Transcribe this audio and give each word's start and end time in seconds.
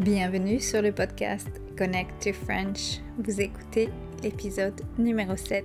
Bienvenue 0.00 0.60
sur 0.60 0.80
le 0.80 0.92
podcast 0.92 1.48
Connect 1.76 2.22
to 2.22 2.32
French. 2.32 3.00
Vous 3.18 3.40
écoutez 3.40 3.88
l'épisode 4.22 4.80
numéro 4.96 5.36
7. 5.36 5.64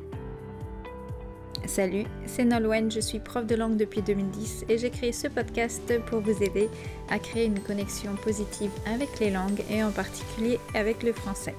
Salut, 1.68 2.06
c'est 2.26 2.44
Nolwenn, 2.44 2.90
je 2.90 3.00
suis 3.00 3.20
prof 3.20 3.46
de 3.46 3.54
langue 3.54 3.78
depuis 3.78 4.02
2010 4.02 4.66
et 4.70 4.80
j'ai 4.80 4.90
créé 4.90 5.12
ce 5.12 5.28
podcast 5.28 5.94
pour 6.08 6.22
vous 6.22 6.42
aider 6.42 6.68
à 7.12 7.20
créer 7.20 7.46
une 7.46 7.60
connexion 7.60 8.16
positive 8.16 8.72
avec 8.88 9.20
les 9.20 9.30
langues 9.30 9.64
et 9.70 9.84
en 9.84 9.92
particulier 9.92 10.58
avec 10.74 11.04
le 11.04 11.14
français. 11.14 11.56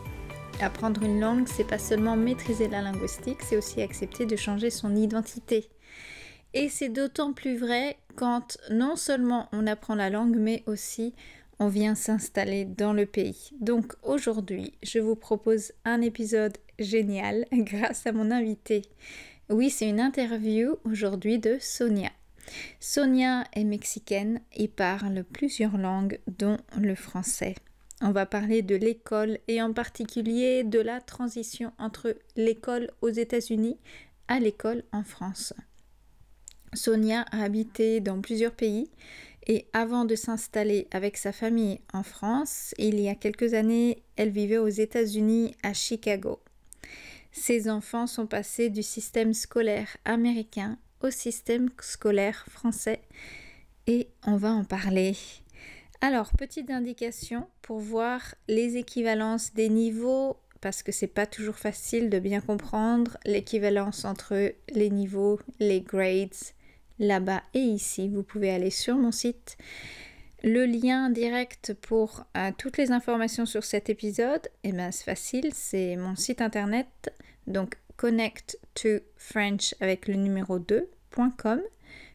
Apprendre 0.61 1.04
une 1.04 1.20
langue, 1.20 1.46
c'est 1.46 1.68
pas 1.68 1.79
seulement 1.79 2.16
maîtriser 2.16 2.66
la 2.66 2.82
linguistique, 2.82 3.43
c'est 3.43 3.56
aussi 3.56 3.82
accepter 3.82 4.27
de 4.27 4.34
changer 4.34 4.70
son 4.70 4.96
identité. 4.96 5.68
Et 6.54 6.68
c'est 6.68 6.88
d'autant 6.88 7.32
plus 7.34 7.56
vrai 7.56 7.98
quand 8.16 8.59
non 8.70 8.96
seulement 8.96 9.48
on 9.52 9.68
apprend 9.68 9.95
la 9.95 10.11
langue, 10.11 10.36
mais 10.36 10.64
aussi 10.66 11.14
on 11.65 11.69
vient 11.69 11.95
s'installer 11.95 12.67
dans 12.67 12.93
le 12.93 13.07
pays. 13.07 13.51
Donc 13.59 13.95
aujourd'hui, 14.02 14.75
je 14.83 14.98
vous 14.98 15.16
propose 15.16 15.73
un 15.87 16.02
épisode 16.02 16.59
génial 16.79 17.47
grâce 17.52 18.07
à 18.07 18.12
mon 18.12 18.30
invité. 18.30 18.83
Oui, 19.48 19.71
c'est 19.71 19.88
une 19.88 20.01
interview 20.01 20.77
aujourd'hui 20.85 21.38
de 21.38 21.57
Sonia. 21.59 22.11
Sonia 22.80 23.45
est 23.55 23.65
mexicaine 23.65 24.43
et 24.55 24.69
parle 24.69 25.24
plusieurs 25.24 25.79
langues, 25.79 26.21
dont 26.27 26.59
le 26.79 26.95
français. 26.95 27.55
On 28.02 28.10
va 28.10 28.27
parler 28.27 28.60
de 28.60 28.77
l'école 28.77 29.38
et 29.49 29.62
en 29.62 29.73
particulier 29.73 30.65
de 30.65 30.80
la 30.80 31.01
transition 31.01 31.73
entre 31.79 32.15
l'école 32.37 32.91
aux 33.01 33.09
États-Unis 33.09 33.79
à 34.29 34.38
l'école 34.38 34.83
en 34.93 35.02
France. 35.02 35.55
Sonia 36.74 37.24
a 37.30 37.43
habité 37.43 38.01
dans 38.01 38.21
plusieurs 38.21 38.52
pays 38.52 38.91
et 39.47 39.66
avant 39.73 40.05
de 40.05 40.15
s'installer 40.15 40.89
avec 40.91 41.16
sa 41.16 41.33
famille 41.33 41.80
en 41.93 42.02
France, 42.02 42.75
il 42.79 42.98
y 42.98 43.09
a 43.09 43.15
quelques 43.15 43.55
années, 43.55 44.02
elle 44.16 44.30
vivait 44.30 44.59
aux 44.59 44.69
États-Unis 44.69 45.55
à 45.63 45.74
Chicago. 45.74 46.41
Ses 47.32 47.68
enfants 47.68 48.07
sont 48.07 48.27
passés 48.27 48.71
du 48.71 48.83
système 48.83 49.35
scolaire 49.35 49.96
américain 50.05 50.79
au 51.01 51.10
système 51.10 51.68
scolaire 51.80 52.46
français 52.49 53.02
et 53.87 54.09
on 54.27 54.37
va 54.37 54.51
en 54.51 54.65
parler. 54.65 55.16
Alors, 56.01 56.30
petite 56.33 56.71
indication 56.71 57.49
pour 57.61 57.80
voir 57.80 58.35
les 58.49 58.77
équivalences 58.77 59.52
des 59.55 59.68
niveaux 59.68 60.37
parce 60.61 60.83
que 60.83 60.93
c'est 60.93 61.07
pas 61.07 61.27
toujours 61.27 61.57
facile 61.57 62.09
de 62.09 62.18
bien 62.18 62.40
comprendre 62.40 63.18
l'équivalence 63.27 64.06
entre 64.06 64.55
les 64.71 64.91
niveaux, 64.91 65.38
les 65.61 65.83
grades, 65.83 66.31
là-bas 66.98 67.42
et 67.54 67.60
ici. 67.60 68.09
Vous 68.09 68.22
pouvez 68.22 68.50
aller 68.50 68.70
sur 68.70 68.97
mon 68.97 69.12
site. 69.12 69.56
Le 70.42 70.66
lien 70.66 71.09
direct 71.09 71.72
pour 71.72 72.26
euh, 72.37 72.50
toutes 72.59 72.76
les 72.76 72.92
informations 72.92 73.47
sur 73.47 73.64
cet 73.64 73.88
épisode, 73.88 74.47
eh 74.62 74.72
ben, 74.72 74.92
c'est 74.92 75.04
facile, 75.04 75.53
c'est 75.54 75.97
mon 75.97 76.16
site 76.16 76.42
internet, 76.42 77.15
donc 77.47 77.76
connect 77.97 78.59
to 78.75 78.98
French 79.16 79.75
avec 79.81 80.06
le 80.06 80.15
numéro 80.15 80.59
2.com 80.59 81.62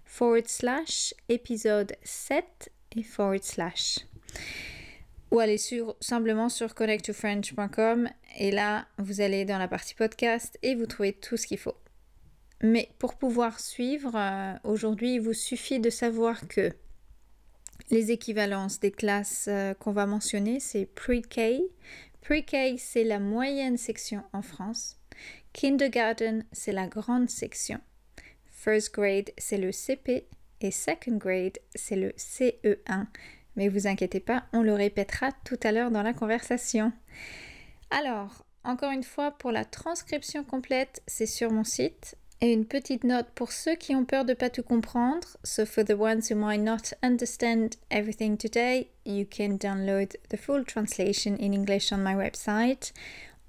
forward 0.06 0.48
slash 0.48 1.16
épisode 1.28 1.96
7 2.04 2.70
et 2.98 3.04
forward 3.04 3.44
slash. 3.44 4.00
Ou 5.32 5.40
allez 5.40 5.58
sur, 5.58 5.96
simplement 6.00 6.50
sur 6.50 6.76
connecttofrench.com 6.76 8.10
et 8.38 8.52
là 8.52 8.86
vous 8.98 9.22
allez 9.22 9.46
dans 9.46 9.58
la 9.58 9.68
partie 9.68 9.96
podcast 9.96 10.60
et 10.62 10.76
vous 10.76 10.86
trouvez 10.86 11.14
tout 11.14 11.38
ce 11.38 11.48
qu'il 11.48 11.58
faut. 11.58 11.76
Mais 12.62 12.90
pour 13.00 13.16
pouvoir 13.16 13.60
suivre, 13.60 14.16
euh, 14.16 14.54
aujourd'hui, 14.64 15.16
il 15.16 15.22
vous 15.22 15.34
suffit 15.34 15.80
de 15.80 15.90
savoir 15.90 16.48
que 16.48 16.72
les 17.90 18.12
équivalences 18.12 18.80
des 18.80 18.92
classes 18.92 19.48
euh, 19.48 19.74
qu'on 19.74 19.94
va 19.94 20.06
mentionner, 20.06 20.60
c'est 20.60 20.86
pre-K. 20.86 21.62
Pre-K, 22.22 22.78
c'est 22.78 23.06
la 23.06 23.20
moyenne 23.20 23.78
section 23.78 24.24
en 24.34 24.42
France. 24.42 24.98
Kindergarten, 25.54 26.46
c'est 26.52 26.74
la 26.74 26.88
grande 26.88 27.30
section. 27.30 27.80
First 28.46 28.94
grade, 28.94 29.32
c'est 29.38 29.58
le 29.58 29.72
CP. 29.72 30.28
Et 30.62 30.72
second 30.72 31.16
grade, 31.16 31.58
c'est 31.74 31.96
le 31.96 32.10
CE1. 32.18 33.06
Mais 33.56 33.70
vous 33.70 33.88
inquiétez 33.88 34.20
pas, 34.20 34.44
on 34.52 34.62
le 34.62 34.74
répétera 34.74 35.32
tout 35.46 35.60
à 35.64 35.72
l'heure 35.72 35.92
dans 35.92 36.04
la 36.04 36.14
conversation. 36.14 36.92
Alors, 37.90 38.46
encore 38.66 38.92
une 38.92 39.04
fois, 39.04 39.32
pour 39.32 39.52
la 39.52 39.64
transcription 39.64 40.44
complète, 40.44 41.02
c'est 41.08 41.26
sur 41.26 41.52
mon 41.52 41.64
site 41.64 42.18
et 42.42 42.54
une 42.54 42.66
petite 42.66 43.04
note 43.04 43.28
pour 43.36 43.52
ceux 43.52 43.76
qui 43.76 43.96
ont 43.96 44.06
peur 44.06 44.26
de 44.26 44.34
pas 44.34 44.50
tout 44.50 44.64
comprendre. 44.64 45.38
So 45.44 45.66
for 45.66 45.84
the 45.84 45.96
ones 46.00 46.30
who 46.30 46.36
might 46.36 46.62
not 46.62 46.94
understand 47.04 47.76
everything 47.90 48.38
today, 48.38 48.90
you 49.06 49.26
can 49.26 49.58
download 49.58 50.16
the 50.30 50.38
full 50.38 50.64
translation 50.64 51.36
in 51.38 51.54
English 51.54 51.92
on 51.92 51.98
my 51.98 52.16
website, 52.16 52.94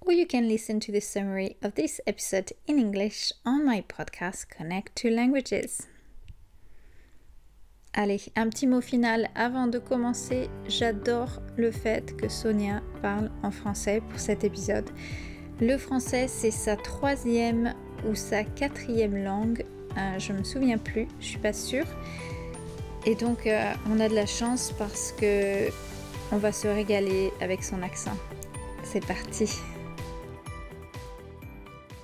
or 0.01 0.13
you 0.13 0.27
can 0.27 0.49
listen 0.49 0.81
to 0.81 0.93
the 0.93 1.01
summary 1.01 1.57
of 1.63 1.75
this 1.75 2.01
episode 2.07 2.53
in 2.67 2.79
English 2.79 3.33
on 3.45 3.65
my 3.65 3.83
podcast 3.83 4.49
Connect 4.49 4.97
to 4.97 5.11
Languages. 5.11 5.87
Allez, 7.93 8.31
un 8.37 8.49
petit 8.49 8.69
mot 8.69 8.81
final 8.81 9.29
avant 9.35 9.67
de 9.67 9.81
commencer. 9.81 10.49
J'adore 10.69 11.41
le 11.57 11.73
fait 11.73 12.17
que 12.17 12.29
Sonia 12.29 12.83
parle 13.03 13.31
en 13.43 13.51
français 13.51 14.01
pour 14.09 14.21
cet 14.21 14.45
épisode. 14.45 14.89
Le 15.61 15.77
français, 15.77 16.29
c'est 16.29 16.53
sa 16.53 16.77
troisième 16.77 17.75
ou 18.09 18.15
sa 18.15 18.45
quatrième 18.45 19.23
langue. 19.23 19.65
Euh, 19.97 20.19
je 20.19 20.33
me 20.33 20.45
souviens 20.45 20.79
plus, 20.79 21.09
je 21.21 21.27
suis 21.27 21.39
pas 21.39 21.53
sûre. 21.53 21.87
Et 23.07 23.15
donc, 23.15 23.47
euh, 23.47 23.73
on 23.91 23.99
a 24.01 24.09
de 24.09 24.15
la 24.15 24.27
chance 24.27 24.73
parce 24.79 25.13
que 25.13 25.69
on 26.33 26.37
va 26.37 26.53
se 26.53 26.69
régaler 26.69 27.33
avec 27.41 27.65
son 27.65 27.83
accent. 27.83 28.17
C'est 28.85 29.05
parti. 29.05 29.51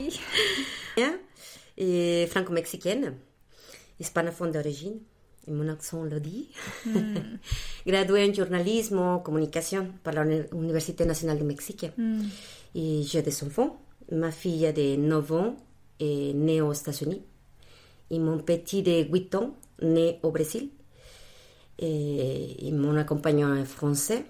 Et 1.78 2.26
franco-mexicaine, 2.30 3.16
hispanophone 4.00 4.50
d'origine, 4.50 4.98
et 5.46 5.52
mon 5.52 5.68
accent 5.68 6.02
le 6.04 6.20
dit. 6.20 6.48
Mm. 6.86 7.16
Gradué 7.86 8.28
en 8.28 8.32
journalisme, 8.32 9.20
communication 9.22 9.92
par 10.02 10.14
l'Université 10.24 11.04
nationale 11.04 11.38
du 11.38 11.44
Mexique. 11.44 11.86
Mm. 11.96 12.22
Et 12.74 13.02
j'ai 13.02 13.22
des 13.22 13.44
enfants. 13.44 13.80
Ma 14.10 14.30
fille 14.30 14.72
de 14.72 14.96
9 14.96 15.32
ans 15.32 15.56
est 16.00 16.32
né 16.34 16.60
aux 16.60 16.72
États-Unis. 16.72 17.22
Et 18.10 18.18
mon 18.18 18.38
petit 18.38 18.82
de 18.82 19.04
8 19.10 19.34
ans, 19.34 19.54
né 19.82 20.18
au 20.22 20.30
Brésil. 20.30 20.70
Et, 21.78 22.70
mon 22.72 22.96
accompagnant 22.96 23.54
est 23.54 23.64
français. 23.64 24.24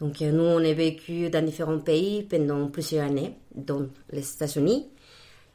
Donc 0.00 0.20
nous, 0.20 0.42
on 0.42 0.58
a 0.58 0.72
vécu 0.72 1.28
dans 1.30 1.44
différents 1.44 1.78
pays 1.78 2.22
pendant 2.22 2.68
plusieurs 2.68 3.04
années, 3.04 3.34
dont 3.54 3.88
les 4.10 4.28
États-Unis, 4.30 4.90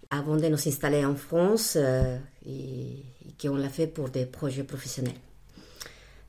avant 0.09 0.35
de 0.35 0.47
nous 0.47 0.67
installer 0.67 1.05
en 1.05 1.15
France, 1.15 1.77
euh, 1.79 2.17
et, 2.45 3.03
qu'on 3.41 3.55
l'a 3.55 3.69
fait 3.69 3.87
pour 3.87 4.09
des 4.09 4.25
projets 4.25 4.63
professionnels. 4.63 5.15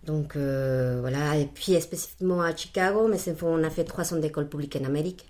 Donc 0.04 0.36
euh, 0.36 0.98
voilà, 1.00 1.36
et 1.36 1.46
puis 1.46 1.80
spécifiquement 1.80 2.42
à 2.42 2.54
Chicago, 2.54 3.08
mes 3.08 3.16
enfants, 3.30 3.48
on 3.48 3.64
a 3.64 3.70
fait 3.70 3.84
trois 3.84 4.12
ans 4.12 4.18
d'école 4.18 4.48
publique 4.48 4.76
en 4.76 4.84
Amérique. 4.84 5.26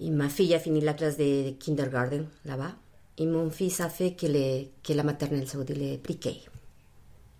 Et 0.00 0.10
ma 0.10 0.28
fille 0.28 0.54
a 0.54 0.58
fini 0.58 0.80
la 0.80 0.94
classe 0.94 1.16
de 1.16 1.50
kindergarten 1.50 2.26
là-bas. 2.44 2.72
Et 3.18 3.26
mon 3.26 3.48
fils 3.50 3.80
a 3.80 3.88
fait 3.88 4.14
que, 4.14 4.26
les, 4.26 4.70
que 4.82 4.92
la 4.92 5.02
maternelle, 5.02 5.44
dire 5.44 5.64
les 5.76 5.98
pre 5.98 6.14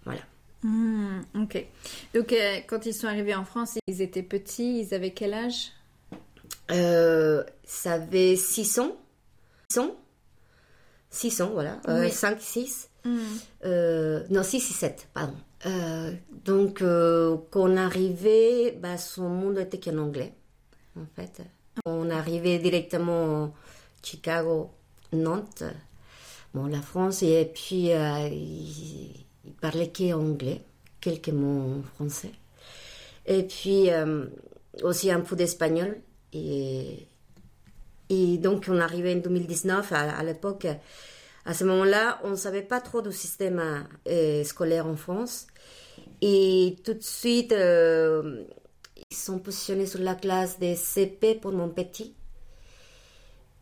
Voilà. 0.05 0.21
Hmm, 0.63 1.21
ok. 1.35 1.67
Donc, 2.15 2.33
euh, 2.33 2.61
quand 2.67 2.87
ils 2.87 2.95
sont 2.95 3.07
arrivés 3.07 3.35
en 3.35 3.45
France, 3.45 3.79
ils 3.87 4.01
étaient 4.01 4.23
petits, 4.23 4.81
ils 4.81 4.95
avaient 4.95 5.13
quel 5.13 5.35
âge? 5.35 5.73
Euh, 6.71 7.45
Ça 7.65 7.95
avait 7.95 8.37
6 8.37 8.79
ans. 8.79 8.97
6 9.69 9.79
ans 9.81 9.97
6 11.11 11.41
ans, 11.43 11.51
voilà. 11.53 11.81
5, 12.11 12.41
6. 12.41 12.89
Hmm. 13.05 13.19
Euh, 13.65 14.25
non, 14.31 14.43
6 14.43 14.57
et 14.57 14.75
7, 14.75 15.09
pardon. 15.13 15.37
Euh, 15.67 16.13
donc, 16.45 16.79
quand 16.81 17.61
on 17.61 17.77
arrivait, 17.77 18.73
bah, 18.81 18.97
son 18.97 19.29
monde 19.29 19.59
était 19.59 19.79
qu'en 19.79 19.99
anglais, 19.99 20.33
en 20.97 21.07
fait. 21.15 21.43
On 21.85 22.09
arrivait 22.11 22.59
directement 22.59 23.45
à 23.45 23.53
Chicago 24.03 24.71
Nantes, 25.15 25.65
bon, 26.55 26.67
la 26.67 26.81
France, 26.81 27.23
et 27.23 27.51
puis 27.53 27.93
euh, 27.93 28.29
il, 28.29 29.27
parlait 29.61 29.91
qu'anglais, 29.91 30.63
quelques 31.01 31.31
mots 31.31 31.83
français. 31.95 32.33
Et 33.27 33.43
puis 33.45 33.91
euh, 33.91 34.27
aussi 34.83 35.11
un 35.11 35.21
peu 35.21 35.37
d'espagnol. 35.37 36.01
Et, 36.33 37.07
et 38.09 38.39
donc 38.39 38.67
on 38.69 38.79
arrivait 38.81 39.15
en 39.15 39.19
2019, 39.19 39.93
à, 39.93 40.23
l'époque, 40.23 40.67
à 41.45 41.55
ce 41.55 41.65
moment-là, 41.65 42.21
on 42.25 42.31
ne 42.31 42.37
savait 42.37 42.63
pas 42.63 42.81
trop 42.81 43.03
du 43.03 43.13
système 43.13 43.87
euh, 44.09 44.45
scolaire 44.45 44.87
en 44.87 44.97
France. 44.97 45.47
Et 46.21 46.77
tout 46.85 46.95
de 46.95 47.03
suite, 47.03 47.53
ils 47.55 49.17
sont 49.17 49.39
positionnés 49.39 49.87
sur 49.87 50.01
la 50.01 50.15
classe 50.15 50.59
des 50.59 50.75
CP 50.75 51.35
pour 51.37 51.53
mon 51.53 51.69
petit. 51.69 52.15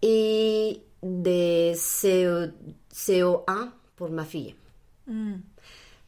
Et 0.03 0.83
de 1.03 1.73
CO, 1.73 2.53
CO1 2.93 3.69
pour 3.97 4.11
ma 4.11 4.25
fille. 4.25 4.55
Hmm. 5.07 5.37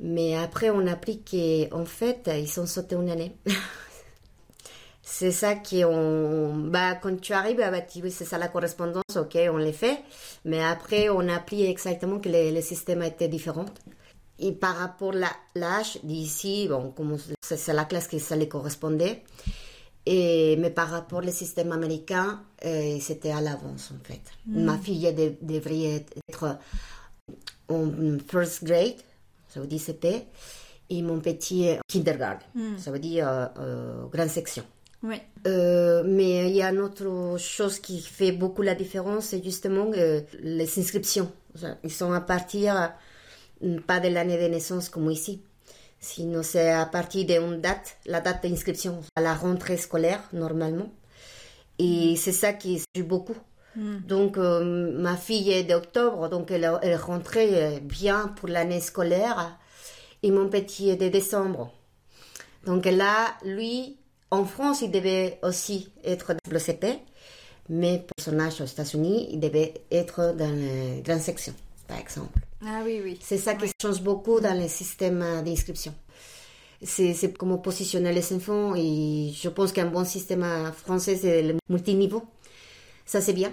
Mais 0.00 0.36
après, 0.36 0.70
on 0.70 0.86
a 0.86 0.92
appris 0.92 1.22
qu'en 1.22 1.84
fait, 1.84 2.30
ils 2.36 2.48
sont 2.48 2.66
sautés 2.66 2.96
une 2.96 3.10
année. 3.10 3.36
C'est 5.06 5.32
ça 5.32 5.54
qui 5.54 5.84
on 5.84 6.56
bah 6.56 6.94
quand 6.94 7.20
tu 7.20 7.34
arrives 7.34 7.58
bah, 7.58 7.70
c'est 7.88 8.24
ça 8.24 8.38
la 8.38 8.48
correspondance, 8.48 9.02
ok, 9.14 9.38
on 9.50 9.58
les 9.58 9.74
fait, 9.74 10.02
mais 10.46 10.64
après 10.64 11.10
on 11.10 11.28
a 11.28 11.36
appris 11.36 11.66
exactement 11.66 12.18
que 12.18 12.30
le, 12.32 12.60
système 12.62 13.02
était 13.02 13.28
différent. 13.28 13.66
Et 14.38 14.52
par 14.52 14.76
rapport 14.76 15.14
à 15.14 15.30
l'âge 15.54 15.98
d'ici, 16.02 16.68
bon, 16.68 16.92
c'est 17.42 17.72
la 17.74 17.84
classe 17.84 18.08
qui 18.08 18.18
ça 18.18 18.34
les 18.34 18.48
correspondait, 18.48 19.22
et, 20.06 20.56
mais 20.56 20.70
par 20.70 20.90
rapport 20.90 21.22
au 21.24 21.30
système 21.30 21.72
américain, 21.72 22.42
euh, 22.64 22.98
c'était 23.00 23.30
à 23.30 23.40
l'avance 23.40 23.92
en 23.94 24.04
fait. 24.04 24.20
Mm. 24.46 24.64
Ma 24.64 24.78
fille 24.78 25.14
devrait 25.40 26.04
être 26.28 26.58
en 27.68 27.90
first 28.28 28.64
grade, 28.64 28.96
ça 29.48 29.60
veut 29.60 29.66
dire 29.66 29.80
CP, 29.80 30.26
et 30.90 31.02
mon 31.02 31.20
petit 31.20 31.70
kindergarten, 31.88 32.46
mm. 32.54 32.78
ça 32.78 32.90
veut 32.90 32.98
dire 32.98 33.28
euh, 33.28 33.46
euh, 33.58 34.06
grande 34.06 34.28
section. 34.28 34.64
Oui. 35.02 35.20
mais 35.44 36.48
il 36.48 36.56
y 36.56 36.62
a 36.62 36.70
une 36.70 36.80
autre 36.80 37.36
chose 37.38 37.78
qui 37.78 38.00
fait 38.00 38.32
beaucoup 38.32 38.62
la 38.62 38.74
différence, 38.74 39.26
c'est 39.26 39.44
justement 39.44 39.90
les 39.90 40.78
inscriptions. 40.78 41.30
Ils 41.82 41.92
sont 41.92 42.10
à 42.12 42.22
partir 42.22 42.94
pas 43.86 44.00
de 44.00 44.08
l'année 44.08 44.38
de 44.38 44.48
naissance 44.48 44.88
comme 44.88 45.10
ici. 45.10 45.42
Sinon, 46.04 46.42
c'est 46.42 46.70
à 46.70 46.84
partir 46.84 47.24
d'une 47.24 47.62
date, 47.62 47.96
la 48.04 48.20
date 48.20 48.42
d'inscription 48.42 49.00
à 49.16 49.22
la 49.22 49.34
rentrée 49.34 49.78
scolaire, 49.78 50.20
normalement. 50.34 50.92
Et 51.78 52.12
mm. 52.12 52.16
c'est 52.16 52.32
ça 52.32 52.52
qui 52.52 52.82
joue 52.94 53.04
beaucoup. 53.04 53.36
Mm. 53.74 53.96
Donc, 54.06 54.36
euh, 54.36 54.92
ma 55.00 55.16
fille 55.16 55.50
est 55.50 55.64
d'octobre, 55.64 56.28
donc 56.28 56.50
elle, 56.50 56.64
est 56.82 56.96
rentrée 56.96 57.80
bien 57.80 58.28
pour 58.36 58.50
l'année 58.50 58.82
scolaire. 58.82 59.58
Et 60.22 60.30
mon 60.30 60.50
petit 60.50 60.90
est 60.90 60.96
de 60.96 61.08
décembre. 61.08 61.72
Donc 62.66 62.84
là, 62.84 63.34
lui, 63.42 63.96
en 64.30 64.44
France, 64.44 64.82
il 64.82 64.90
devait 64.90 65.38
aussi 65.42 65.90
être 66.04 66.34
dans 66.34 66.52
le 66.52 66.58
CP, 66.58 66.98
mais 67.70 68.04
pour 68.06 68.22
son 68.22 68.38
âge 68.40 68.60
aux 68.60 68.66
États-Unis, 68.66 69.28
il 69.32 69.40
devait 69.40 69.72
être 69.90 70.34
dans 70.36 70.54
la 70.54 71.00
grande 71.00 71.20
section, 71.20 71.54
par 71.88 71.98
exemple. 71.98 72.40
Ah 72.66 72.82
oui, 72.84 73.00
oui. 73.02 73.18
C'est 73.20 73.38
ça 73.38 73.54
qui 73.54 73.70
change 73.80 74.02
beaucoup 74.02 74.40
dans 74.40 74.58
le 74.58 74.68
système 74.68 75.20
d'inscription. 75.44 75.94
C'est 76.82 77.32
comment 77.38 77.58
positionner 77.58 78.12
les 78.12 78.32
enfants 78.32 78.74
et 78.74 79.32
je 79.34 79.48
pense 79.48 79.72
qu'un 79.72 79.86
bon 79.86 80.04
système 80.04 80.44
français, 80.72 81.16
c'est 81.16 81.42
le 81.42 81.56
multiniveau. 81.68 82.22
Ça, 83.06 83.20
c'est 83.20 83.32
bien. 83.32 83.52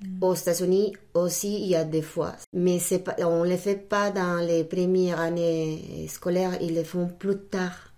Mm. 0.00 0.22
Aux 0.22 0.34
États-Unis 0.34 0.92
aussi, 1.14 1.62
il 1.62 1.68
y 1.68 1.76
a 1.76 1.84
des 1.84 2.02
fois. 2.02 2.34
Mais 2.52 2.78
pas, 3.04 3.16
on 3.20 3.44
ne 3.44 3.48
les 3.48 3.56
fait 3.56 3.76
pas 3.76 4.10
dans 4.10 4.36
les 4.36 4.64
premières 4.64 5.20
années 5.20 6.06
scolaires, 6.08 6.58
ils 6.60 6.74
les 6.74 6.84
font 6.84 7.08
plus 7.08 7.38
tard. 7.38 7.92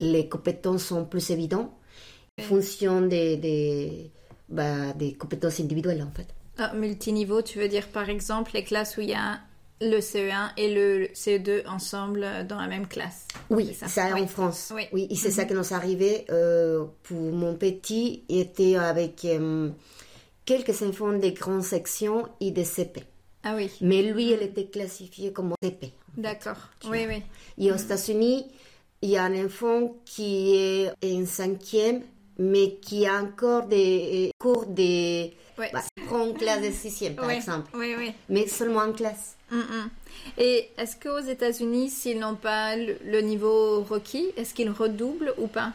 Les 0.00 0.28
compétences 0.28 0.84
sont 0.84 1.04
plus 1.04 1.30
évidentes 1.30 1.72
en 2.38 2.42
fonction 2.42 3.00
des, 3.02 3.36
des, 3.36 4.10
bah, 4.48 4.92
des 4.92 5.14
compétences 5.14 5.60
individuelles, 5.60 6.02
en 6.02 6.10
fait. 6.10 6.28
Ah, 6.58 6.74
multiniveau, 6.74 7.40
tu 7.42 7.58
veux 7.58 7.68
dire 7.68 7.88
par 7.88 8.10
exemple 8.10 8.50
les 8.52 8.64
classes 8.64 8.98
où 8.98 9.00
il 9.00 9.08
y 9.08 9.14
a 9.14 9.40
le 9.80 9.98
CE1 10.00 10.50
et 10.56 10.74
le 10.74 11.06
CE2 11.14 11.66
ensemble 11.66 12.26
dans 12.46 12.60
la 12.60 12.66
même 12.66 12.86
classe. 12.86 13.26
Oui, 13.48 13.74
ça, 13.74 13.88
ça 13.88 14.14
en 14.14 14.26
France. 14.26 14.72
Oui, 14.92 15.06
et 15.08 15.16
c'est 15.16 15.30
ça 15.30 15.42
mhm. 15.42 15.48
qui 15.48 15.54
nous 15.54 15.68
est 15.68 15.72
arrivé. 15.72 16.24
Euh, 16.30 16.84
pour 17.02 17.32
mon 17.32 17.54
petit, 17.54 18.24
il 18.28 18.40
était 18.40 18.76
avec 18.76 19.24
euh, 19.24 19.70
quelques 20.44 20.82
enfants 20.82 21.12
de 21.12 21.28
grandes 21.30 21.62
sections 21.62 22.28
et 22.40 22.50
de 22.50 22.62
CP. 22.62 23.04
Ah 23.42 23.54
oui. 23.56 23.70
Mais 23.80 24.02
lui, 24.02 24.32
il 24.32 24.42
était 24.42 24.66
classifié 24.66 25.32
comme 25.32 25.54
CP. 25.62 25.92
D'accord. 26.16 26.58
Oui, 26.88 27.06
oui. 27.08 27.22
Et 27.56 27.70
aux 27.70 27.74
mhm. 27.74 27.84
États-Unis, 27.84 28.46
il 29.02 29.10
y 29.10 29.16
a 29.16 29.24
un 29.24 29.44
enfant 29.46 29.96
qui 30.04 30.54
est 30.56 30.92
en 31.02 31.24
cinquième, 31.24 32.02
mais 32.40 32.76
qui 32.80 33.06
a 33.06 33.20
encore 33.20 33.66
des 33.66 34.28
euh, 34.28 34.30
cours 34.38 34.64
de... 34.64 35.28
Ouais. 35.58 35.70
Bah, 35.74 35.82
en 36.10 36.32
classe 36.32 36.62
de 36.62 36.70
sixième, 36.70 37.14
par 37.14 37.30
exemple. 37.30 37.70
Oui, 37.74 37.94
oui. 37.98 38.12
Mais 38.30 38.46
seulement 38.46 38.80
en 38.80 38.92
classe. 38.92 39.36
Mm, 39.50 39.58
mm. 39.58 39.90
Et 40.38 40.70
est-ce 40.78 40.96
qu'aux 40.96 41.20
États-Unis, 41.20 41.90
s'ils 41.90 42.18
n'ont 42.18 42.36
pas 42.36 42.76
le, 42.76 43.20
niveau 43.20 43.82
requis, 43.82 44.30
est-ce 44.38 44.54
qu'ils 44.54 44.70
redoublent 44.70 45.34
ou 45.36 45.48
pas? 45.48 45.72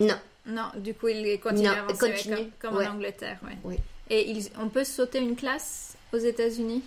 Non. 0.00 0.16
Non, 0.46 0.66
du 0.76 0.94
coup, 0.94 1.08
ils 1.08 1.38
continuent 1.38 1.68
à 1.68 1.84
avancer 1.84 2.50
comme, 2.58 2.76
en 2.76 2.90
Angleterre. 2.90 3.38
Oui. 3.62 3.76
Et 4.10 4.28
ils, 4.28 4.50
on 4.60 4.68
peut 4.68 4.84
sauter 4.84 5.20
une 5.20 5.36
classe 5.36 5.96
aux 6.12 6.18
États-Unis? 6.18 6.82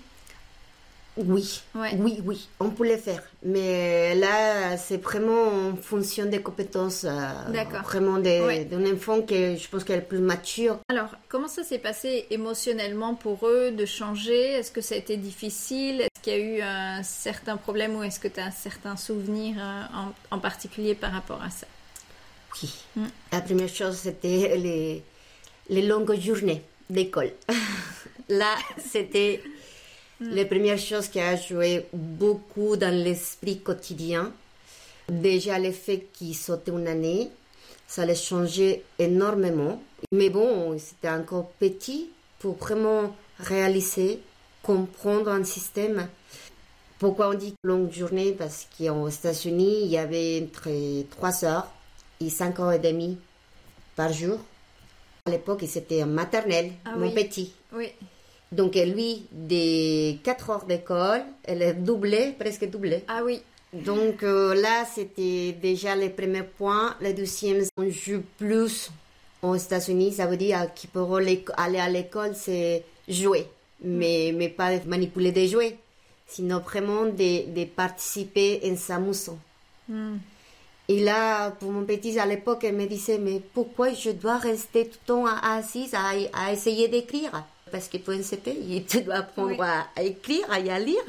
Oui, 1.17 1.61
oui, 1.75 2.21
oui, 2.23 2.47
on 2.59 2.69
peut 2.69 2.87
le 2.87 2.97
faire. 2.97 3.23
Mais 3.43 4.15
là, 4.15 4.77
c'est 4.77 4.97
vraiment 4.97 5.69
en 5.69 5.75
fonction 5.75 6.25
des 6.25 6.41
compétences. 6.41 7.05
Euh, 7.05 7.51
D'accord. 7.51 7.81
Vraiment 7.81 8.17
d'un 8.19 8.93
enfant 8.93 9.21
qui, 9.21 9.57
je 9.57 9.67
pense, 9.69 9.83
qu'elle 9.83 9.99
est 9.99 10.01
plus 10.01 10.19
mature. 10.19 10.79
Alors, 10.89 11.09
comment 11.27 11.47
ça 11.47 11.63
s'est 11.63 11.79
passé 11.79 12.25
émotionnellement 12.29 13.15
pour 13.15 13.47
eux 13.47 13.71
de 13.71 13.85
changer? 13.85 14.53
Est-ce 14.53 14.71
que 14.71 14.81
ça 14.81 14.95
a 14.95 14.97
été 14.97 15.17
difficile? 15.17 16.01
Est-ce 16.01 16.21
qu'il 16.21 16.33
y 16.33 16.35
a 16.35 16.39
eu 16.39 16.61
un 16.61 17.03
certain 17.03 17.57
problème 17.57 17.95
ou 17.95 18.03
est-ce 18.03 18.19
que 18.19 18.27
tu 18.27 18.39
as 18.39 18.45
un 18.45 18.51
certain 18.51 18.95
souvenir 18.95 19.55
euh, 19.59 19.83
en, 20.31 20.39
particulier 20.39 20.95
par 20.95 21.11
rapport 21.11 21.41
à 21.41 21.49
ça? 21.49 21.67
Oui. 22.61 22.73
Hmm. 22.95 23.07
La 23.31 23.41
première 23.41 23.69
chose, 23.69 23.97
c'était 23.97 24.55
les, 24.57 25.03
les 25.69 25.81
longues 25.81 26.19
journées 26.19 26.63
d'école. 26.89 27.31
là, 28.29 28.55
c'était 28.77 29.41
Mm. 30.19 30.35
La 30.35 30.45
première 30.45 30.79
chose 30.79 31.07
qui 31.07 31.19
a 31.19 31.35
joué 31.35 31.85
beaucoup 31.93 32.75
dans 32.75 32.93
l'esprit 32.93 33.59
quotidien, 33.59 34.31
déjà 35.09 35.59
le 35.59 35.71
fait 35.71 36.07
qu'il 36.13 36.35
sautait 36.35 36.71
une 36.71 36.87
année, 36.87 37.29
ça 37.87 38.01
allait 38.01 38.15
changer 38.15 38.83
énormément. 38.99 39.81
Mais 40.11 40.29
bon, 40.29 40.77
c'était 40.79 41.09
encore 41.09 41.49
petit 41.59 42.09
pour 42.39 42.55
vraiment 42.55 43.15
réaliser, 43.39 44.19
comprendre 44.63 45.29
un 45.29 45.43
système. 45.43 46.07
Pourquoi 46.99 47.29
on 47.29 47.33
dit 47.35 47.53
longue 47.63 47.91
journée? 47.91 48.31
Parce 48.31 48.67
qu'aux 48.77 49.09
États-Unis, 49.09 49.81
il 49.83 49.87
y 49.87 49.97
avait 49.97 50.43
entre 50.43 50.69
3 51.11 51.45
heures 51.45 51.71
et 52.19 52.29
5 52.29 52.59
heures 52.59 52.73
et 52.73 52.79
demie 52.79 53.17
par 53.95 54.11
jour. 54.11 54.39
À 55.25 55.31
l'époque, 55.31 55.63
c'était 55.67 56.03
en 56.03 56.07
maternelle, 56.07 56.71
ah 56.85 56.95
mon 56.95 57.11
petit. 57.11 57.53
Oui. 57.73 57.89
Donc 58.51 58.75
lui, 58.75 59.25
des 59.31 60.19
4 60.23 60.49
heures 60.49 60.65
d'école, 60.65 61.23
elle 61.43 61.61
est 61.61 61.73
doublée, 61.73 62.33
presque 62.39 62.69
doublée. 62.69 63.03
Ah 63.07 63.21
oui. 63.23 63.41
Donc 63.73 64.23
euh, 64.23 64.55
là, 64.55 64.85
c'était 64.85 65.51
déjà 65.51 65.95
le 65.95 66.09
premier 66.09 66.43
point. 66.43 66.95
Le 67.01 67.13
deuxième, 67.13 67.63
on 67.75 67.89
joue 67.89 68.23
plus 68.37 68.89
aux 69.41 69.55
États-Unis. 69.55 70.13
Ça 70.13 70.25
veut 70.25 70.37
dire 70.37 70.73
qu'ils 70.73 70.89
pourront 70.89 71.17
aller 71.17 71.79
à 71.79 71.89
l'école, 71.89 72.33
c'est 72.35 72.83
jouer. 73.07 73.47
Mais, 73.83 74.33
mais 74.35 74.49
pas 74.49 74.71
manipuler 74.87 75.31
des 75.31 75.47
jouets, 75.47 75.77
sinon 76.25 76.59
vraiment 76.59 77.05
de, 77.05 77.53
de 77.53 77.65
participer 77.65 78.59
en 78.65 78.75
s'amusant. 78.75 79.37
Hmm. 79.87 80.17
Et 80.87 81.03
là, 81.03 81.51
pour 81.51 81.71
mon 81.71 81.83
petit, 81.83 82.17
à 82.17 82.25
l'époque, 82.25 82.63
elle 82.63 82.75
me 82.75 82.87
disait, 82.87 83.19
mais 83.19 83.39
pourquoi 83.53 83.93
je 83.93 84.09
dois 84.09 84.37
rester 84.37 84.87
tout 84.87 84.97
le 85.03 85.07
temps 85.07 85.25
assise 85.25 85.93
à, 85.93 86.13
à 86.33 86.51
essayer 86.51 86.87
d'écrire? 86.87 87.43
Parce 87.71 87.87
que 87.87 87.97
pour 87.97 88.13
un 88.13 88.21
CP, 88.21 88.85
tu 88.87 89.01
dois 89.01 89.15
apprendre 89.15 89.61
à, 89.61 90.03
écrire, 90.03 90.45
à 90.49 90.59
y 90.59 90.85
lire. 90.85 91.03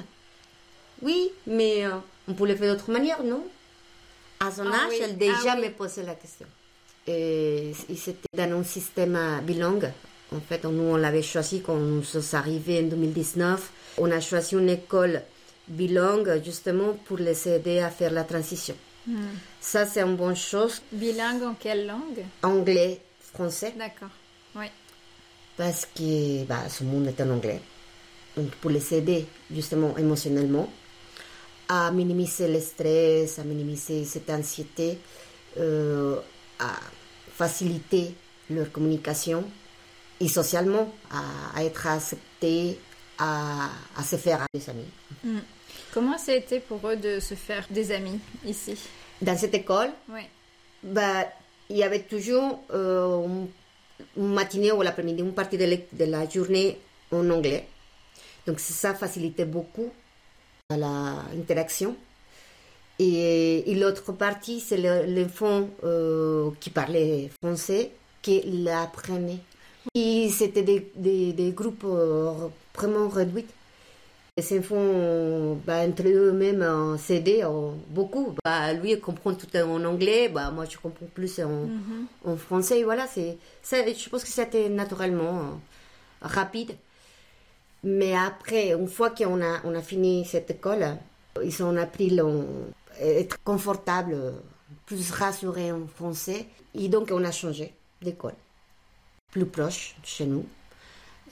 Oui, 1.02 1.30
mais 1.46 1.84
euh, 1.84 1.92
on 2.26 2.34
pouvait 2.34 2.52
le 2.52 2.56
faire 2.56 2.74
d'autre 2.74 2.90
manière, 2.90 3.22
non? 3.22 3.44
À 4.40 4.50
son 4.50 4.66
ah 4.66 4.86
âge, 4.86 4.94
elle 5.00 5.16
déjà 5.16 5.52
ah 5.52 5.56
me 5.56 5.70
posait 5.70 6.02
la 6.02 6.14
question. 6.14 6.46
Et, 7.06 7.72
c'était 7.96 8.28
dans 8.36 8.58
un 8.60 8.64
système 8.64 9.18
bilingue. 9.42 9.90
En 10.34 10.40
fait, 10.40 10.64
nous, 10.64 10.82
on 10.82 10.96
l'avait 10.96 11.22
choisi 11.22 11.62
quand 11.62 11.76
nous 11.76 12.02
sommes 12.02 12.38
arrivés 12.38 12.80
en 12.80 12.88
2019. 12.88 13.70
On 13.98 14.10
a 14.10 14.20
choisi 14.20 14.54
une 14.54 14.68
école 14.68 15.22
bilingue 15.66 16.42
justement 16.44 16.94
pour 17.06 17.18
les 17.18 17.48
aider 17.48 17.80
à 17.80 17.90
faire 17.90 18.12
la 18.12 18.24
transition. 18.24 18.76
Hmm. 19.06 19.16
Ça, 19.60 19.86
c'est 19.86 20.02
une 20.02 20.16
bonne 20.16 20.36
chose. 20.36 20.82
Bilingue 20.92 21.42
en 21.42 21.54
quelle 21.54 21.86
langue? 21.86 22.24
Anglais, 22.42 23.00
français. 23.32 23.72
D'accord, 23.76 24.10
oui 24.54 24.66
parce 25.58 25.86
que 25.86 26.44
bah, 26.44 26.68
ce 26.70 26.84
monde 26.84 27.08
est 27.08 27.20
en 27.20 27.28
anglais. 27.30 27.60
Donc 28.36 28.50
pour 28.52 28.70
les 28.70 28.94
aider 28.94 29.26
justement 29.52 29.98
émotionnellement 29.98 30.70
à 31.68 31.90
minimiser 31.90 32.48
le 32.48 32.60
stress, 32.60 33.38
à 33.38 33.44
minimiser 33.44 34.04
cette 34.04 34.30
anxiété, 34.30 34.98
euh, 35.58 36.16
à 36.60 36.70
faciliter 37.34 38.14
leur 38.48 38.70
communication 38.72 39.44
et 40.20 40.28
socialement 40.28 40.92
à, 41.10 41.62
être 41.62 41.86
accepté, 41.88 42.78
à, 43.18 43.68
à, 43.96 44.02
se 44.02 44.16
faire 44.16 44.46
des 44.54 44.70
amis. 44.70 44.88
Mm. 45.24 45.38
Comment 45.92 46.18
ça 46.18 46.32
a 46.32 46.36
été 46.36 46.60
pour 46.60 46.88
eux 46.88 46.96
de 46.96 47.18
se 47.18 47.34
faire 47.34 47.66
des 47.68 47.90
amis 47.92 48.20
ici? 48.46 48.76
Dans 49.20 49.36
cette 49.36 49.54
école, 49.54 49.90
oui. 50.08 50.22
bah, 50.82 51.26
il 51.68 51.76
y 51.76 51.82
avait 51.82 52.02
toujours 52.02 52.62
euh, 52.72 53.26
une 53.26 53.48
matinée 54.16 54.72
ou 54.72 54.82
l'après-midi, 54.82 55.22
une 55.22 55.32
partie 55.32 55.58
de, 55.58 56.04
la 56.04 56.28
journée 56.28 56.78
en 57.12 57.28
anglais. 57.30 57.66
Donc 58.46 58.60
ça 58.60 58.94
facilitait 58.94 59.44
beaucoup 59.44 59.90
l'interaction. 60.70 61.96
Et, 62.98 63.74
l'autre 63.76 64.12
partie, 64.12 64.60
c'est 64.60 64.76
l'enfant 65.06 65.68
euh, 65.84 66.50
qui 66.60 66.70
parlait 66.70 67.30
français, 67.42 67.92
qui 68.22 68.42
l'apprenait. 68.42 69.38
Et 69.94 70.28
c'était 70.30 70.62
des, 70.62 70.90
des, 70.96 71.32
des, 71.32 71.52
groupes 71.52 71.84
euh, 71.84 72.48
vraiment 72.74 73.08
réduits. 73.08 73.46
Les 74.38 74.56
enfants, 74.56 75.56
bah, 75.66 75.80
entre 75.84 76.06
eux-mêmes, 76.06 76.62
en 76.62 76.96
CD, 76.96 77.44
beaucoup. 77.88 78.36
Bah, 78.44 78.72
lui, 78.72 78.92
il 78.92 79.00
comprend 79.00 79.34
tout 79.34 79.48
en 79.56 79.84
anglais, 79.84 80.28
bah, 80.28 80.52
moi, 80.52 80.64
je 80.64 80.78
comprends 80.78 81.06
plus 81.12 81.40
en, 81.40 81.66
mhm. 81.66 82.06
en 82.24 82.36
français. 82.36 82.84
Voilà, 82.84 83.06
je 83.16 84.08
pense 84.08 84.22
que 84.22 84.30
c'était 84.30 84.68
naturellement 84.68 85.40
euh, 85.40 85.42
rapide. 86.22 86.76
Mais 87.82 88.14
après, 88.16 88.74
une 88.74 88.86
fois 88.86 89.10
qu'on 89.10 89.42
a, 89.42 89.60
on 89.64 89.74
a 89.74 89.82
fini 89.82 90.24
cette 90.24 90.52
école, 90.52 90.86
ils 91.42 91.60
ont 91.64 91.76
appris 91.76 92.16
à 92.20 93.04
être 93.04 93.42
confortable, 93.42 94.34
plus 94.86 95.10
rassuré 95.10 95.72
en 95.72 95.88
français. 95.88 96.46
Et 96.76 96.88
donc, 96.88 97.08
on 97.10 97.24
a 97.24 97.32
changé 97.32 97.74
d'école, 98.00 98.34
plus 99.32 99.46
proche 99.46 99.96
de 100.00 100.06
chez 100.06 100.26
nous, 100.26 100.46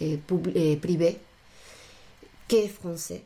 et, 0.00 0.18
et 0.56 0.76
privé, 0.76 1.20
que 2.48 2.66
français. 2.68 3.22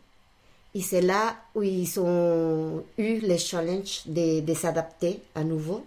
Et 0.75 0.83
c'est 0.83 1.01
là 1.01 1.37
où 1.55 1.63
ils 1.63 1.99
ont 1.99 2.85
eu 2.97 3.19
le 3.21 3.37
challenge 3.37 4.03
de, 4.07 4.41
de 4.41 4.55
s'adapter 4.55 5.21
à 5.35 5.43
nouveau. 5.43 5.85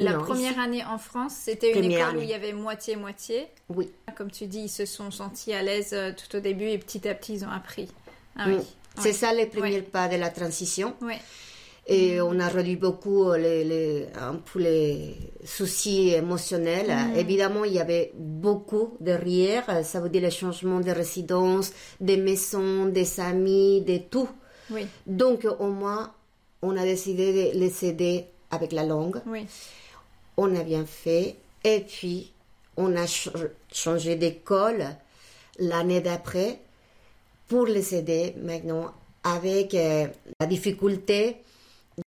La 0.00 0.14
première 0.14 0.58
année 0.58 0.84
en 0.84 0.98
France, 0.98 1.34
c'était 1.40 1.78
une 1.78 1.92
école 1.92 2.16
où 2.16 2.20
il 2.20 2.28
y 2.28 2.34
avait 2.34 2.52
moitié-moitié. 2.52 3.46
Oui. 3.68 3.90
Comme 4.16 4.30
tu 4.30 4.46
dis, 4.46 4.62
ils 4.64 4.68
se 4.68 4.86
sont 4.86 5.10
sentis 5.12 5.52
à 5.52 5.62
l'aise 5.62 5.90
euh, 5.92 6.12
tout 6.12 6.36
au 6.36 6.40
début 6.40 6.66
et 6.66 6.78
petit 6.78 7.08
à 7.08 7.14
petit, 7.14 7.34
ils 7.34 7.44
ont 7.44 7.50
appris. 7.50 7.88
Ah, 8.36 8.46
oui. 8.48 8.56
C'est 8.98 9.12
ça 9.12 9.32
les 9.32 9.46
premiers 9.46 9.82
pas 9.82 10.08
de 10.08 10.16
la 10.16 10.30
transition. 10.30 10.94
Oui. 11.00 11.14
Et 11.86 12.20
on 12.20 12.40
a 12.40 12.48
réduit 12.48 12.76
beaucoup 12.76 13.32
les, 13.32 13.62
les, 13.62 14.06
un 14.18 14.36
peu 14.36 14.60
les 14.60 15.16
soucis 15.44 16.10
émotionnels. 16.10 16.88
Mm. 16.88 17.18
Évidemment, 17.18 17.64
il 17.64 17.74
y 17.74 17.78
avait 17.78 18.12
beaucoup 18.16 18.96
derrière. 19.00 19.84
Ça 19.84 20.00
veut 20.00 20.08
dire 20.08 20.22
le 20.22 20.30
changement 20.30 20.80
de 20.80 20.90
résidence, 20.90 21.72
des 22.00 22.16
maisons, 22.16 22.86
des 22.86 23.20
amis, 23.20 23.82
de 23.82 23.98
tout. 23.98 24.28
Oui. 24.70 24.86
Donc, 25.06 25.46
au 25.58 25.68
moins, 25.68 26.12
on 26.62 26.76
a 26.76 26.84
décidé 26.84 27.52
de 27.52 27.58
les 27.58 27.84
aider 27.84 28.24
avec 28.50 28.72
la 28.72 28.84
langue. 28.84 29.20
Oui. 29.26 29.46
On 30.38 30.56
a 30.56 30.62
bien 30.62 30.86
fait. 30.86 31.36
Et 31.64 31.80
puis, 31.80 32.32
on 32.76 32.96
a 32.96 33.04
changé 33.72 34.16
d'école 34.16 34.86
l'année 35.58 36.00
d'après 36.00 36.60
pour 37.46 37.66
les 37.66 37.94
aider 37.94 38.34
maintenant 38.42 38.92
avec 39.22 39.74
euh, 39.74 40.06
la 40.40 40.46
difficulté 40.46 41.36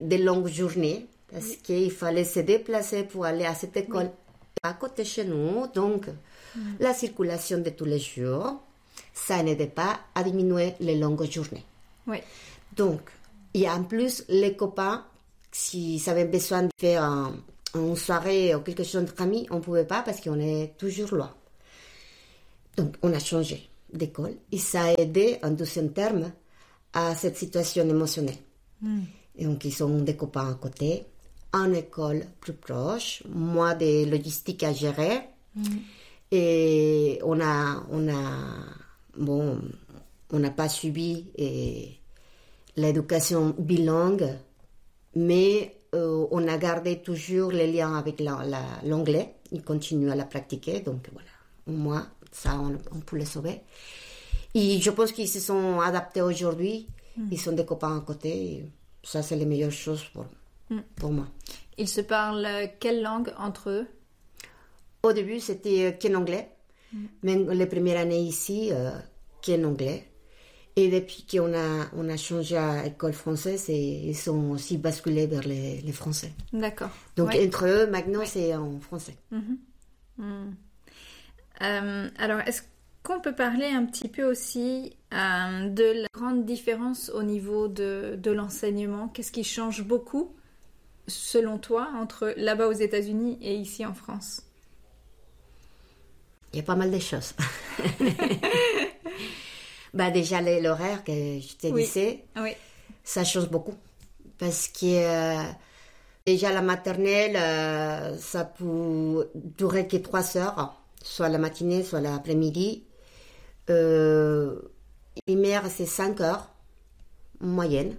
des 0.01 0.19
longues 0.19 0.49
journées 0.49 1.07
parce 1.33 1.57
qu'il 1.57 1.91
fallait 1.91 2.25
se 2.25 2.41
déplacer 2.41 3.05
pour 3.05 3.25
aller 3.25 3.45
à 3.45 3.55
cette 3.55 3.77
école 3.77 4.11
à 4.63 4.73
côté 4.75 5.03
de 5.03 5.09
chez 5.09 5.25
nous. 5.25 5.67
Donc, 5.75 6.07
la 6.79 6.95
circulation 6.95 7.59
de 7.59 7.71
tous 7.71 7.85
les 7.85 7.99
jours, 7.99 8.63
ça 9.13 9.43
n'aidait 9.43 9.67
pas 9.67 10.01
à 10.15 10.23
diminuer 10.23 10.75
les 10.81 10.97
longues 10.97 11.29
journées. 11.31 11.65
Oui. 12.07 12.19
Donc, 12.77 13.11
et 13.53 13.69
en 13.69 13.83
plus, 13.85 14.25
les 14.29 14.57
copains, 14.57 15.05
s'ils 15.51 16.09
avaient 16.09 16.25
besoin 16.25 16.63
de 16.63 16.71
faire 16.79 17.33
une 17.75 17.97
soirée 17.97 18.55
ou 18.55 18.61
quelque 18.61 18.85
chose 18.85 19.03
entre 19.03 19.21
amis, 19.23 19.47
on 19.51 19.57
ne 19.57 19.61
pouvait 19.61 19.85
pas 19.85 20.03
parce 20.03 20.21
qu'on 20.21 20.39
est 20.39 20.77
toujours 20.79 21.15
loin. 21.15 21.35
Donc, 22.77 22.97
on 23.03 23.13
a 23.13 23.19
changé 23.19 23.69
d'école 23.93 24.35
et 24.51 24.59
ça 24.59 24.85
a 24.85 24.93
aidé, 25.01 25.39
en 25.43 25.51
deuxième 25.51 25.93
terme, 25.93 26.33
à 26.93 27.15
cette 27.15 27.37
situation 27.37 27.89
émotionnelle. 27.89 28.39
Et 29.37 29.45
donc, 29.45 29.65
ils 29.65 29.83
ont 29.83 30.01
des 30.03 30.17
copains 30.17 30.51
à 30.51 30.55
côté, 30.55 31.07
en 31.53 31.73
école 31.73 32.27
plus 32.41 32.53
proche, 32.53 33.23
moi 33.29 33.75
des 33.75 34.07
logistiques 34.07 34.63
à 34.63 34.73
gérer. 34.73 35.21
Mm. 35.55 35.63
Et 36.33 37.21
on 37.23 37.41
a, 37.41 37.85
on 37.91 38.09
a, 38.09 38.23
bon, 39.17 39.61
on 40.33 40.39
n'a 40.39 40.51
pas 40.51 40.69
subi 40.69 41.27
l'éducation 42.77 43.55
bilingue, 43.59 44.37
mais 45.15 45.77
euh, 45.95 46.27
on 46.33 46.49
a 46.49 46.59
gardé 46.59 47.01
toujours 47.03 47.53
les 47.53 47.71
liens 47.71 47.95
avec 47.95 48.21
l'anglais. 48.85 49.37
Il 49.53 49.63
continue 49.63 50.11
à 50.11 50.17
la 50.17 50.25
pratiquer, 50.25 50.81
donc 50.81 51.09
voilà. 51.13 51.29
Moi, 51.67 52.05
ça, 52.33 52.59
on, 52.59 52.77
on 52.97 53.01
peut 53.01 53.17
le 53.17 53.25
sauver. 53.25 53.61
Et 54.55 54.81
je 54.81 54.91
pense 54.91 55.13
qu'ils 55.13 55.29
se 55.29 55.41
sont 55.41 55.81
adaptés 55.81 56.23
aujourd'hui. 56.23 56.89
Mm. 57.17 57.29
Ils 57.31 57.41
sont 57.41 57.53
des 57.53 57.65
copains 57.65 57.97
à 57.97 58.01
côté. 58.01 58.65
Ça, 59.05 59.23
c'est 59.23 59.37
les 59.37 59.47
meilleures 59.47 59.71
choses 59.71 60.05
pour, 60.13 60.27
mm. 60.71 60.81
pour 60.97 61.13
moi. 61.13 61.27
Ils 61.79 61.89
se 61.89 62.01
parlent 62.01 62.49
quelle 62.81 63.03
langue 63.03 63.33
entre 63.39 63.71
eux? 63.71 63.87
Au 65.03 65.13
début, 65.13 65.41
c'était 65.41 65.87
euh, 65.87 65.93
qu'en 65.93 66.15
anglais. 66.15 66.51
Mm. 66.93 67.07
Mais 67.23 67.37
les 67.55 67.67
premières 67.67 68.01
années 68.01 68.23
ici, 68.23 68.71
euh, 68.73 68.91
qu'en 69.45 69.63
anglais. 69.65 70.09
Et 70.77 70.89
depuis 70.89 71.25
qu'on 71.31 71.55
a, 71.55 71.87
on 71.95 72.09
a 72.09 72.17
changé 72.17 72.57
à 72.57 72.87
école 72.87 73.13
française, 73.13 73.69
ils 73.69 74.17
sont 74.17 74.51
aussi 74.51 74.77
basculés 74.77 75.29
vers 75.29 75.47
les, 75.47 75.81
les 75.81 75.93
français. 75.93 76.33
D'accord. 76.53 76.91
Donc 77.15 77.33
entre 77.35 77.67
eux, 77.67 77.87
maintenant, 77.87 78.23
c'est 78.25 78.57
en 78.57 78.81
français. 78.81 79.17
Mm-hmm. 79.33 79.57
Mm. 80.19 80.55
Euh, 81.63 82.09
alors, 82.19 82.41
est-ce 82.41 82.63
qu'on 83.05 83.21
peut 83.21 83.35
parler 83.35 83.67
un 83.67 83.85
petit 83.85 84.09
peu 84.09 84.25
aussi 84.25 84.97
euh, 85.13 85.69
de 85.69 86.03
la 86.03 86.09
grande 86.13 86.47
différence 86.47 87.11
au 87.11 87.23
niveau 87.23 87.69
de, 87.69 88.19
de 88.19 88.31
l'enseignement? 88.31 89.09
Qu'est-ce 89.09 89.31
qui 89.31 89.45
change 89.45 89.85
beaucoup, 89.85 90.35
selon 91.07 91.59
toi, 91.59 91.91
entre 91.97 92.33
là-bas 92.39 92.67
aux 92.67 92.73
États-Unis 92.73 93.39
et 93.43 93.55
ici 93.55 93.85
en 93.85 93.93
France? 93.93 94.43
Il 96.53 96.57
y 96.57 96.61
a 96.61 96.63
pas 96.63 96.77
mal 96.77 96.91
de 96.91 96.99
choses. 96.99 97.35
bah 99.95 100.11
déjà 100.11 100.41
l'horaire 100.41 101.05
que 101.05 101.13
je 101.13 101.57
te 101.57 101.67
disais, 101.75 102.25
oui. 102.37 102.53
ça 103.03 103.23
change 103.23 103.51
beaucoup. 103.51 103.75
Parce 104.39 104.69
que 104.69 104.87
euh, 104.87 105.43
déjà 106.25 106.53
la 106.53 106.63
maternelle, 106.63 107.37
euh, 107.37 108.17
ça 108.17 108.45
peut 108.45 109.29
durer 109.35 109.87
que 109.89 109.99
trois 109.99 110.39
heures, 110.39 110.81
soit 111.03 111.29
la 111.29 111.39
matinée, 111.39 111.83
soit 111.83 112.01
l'après-midi. 112.01 112.85
Euh, 113.71 114.61
primaire, 115.27 115.65
c'est 115.71 115.87
5 115.87 116.21
heures, 116.21 116.51
moyenne. 117.41 117.97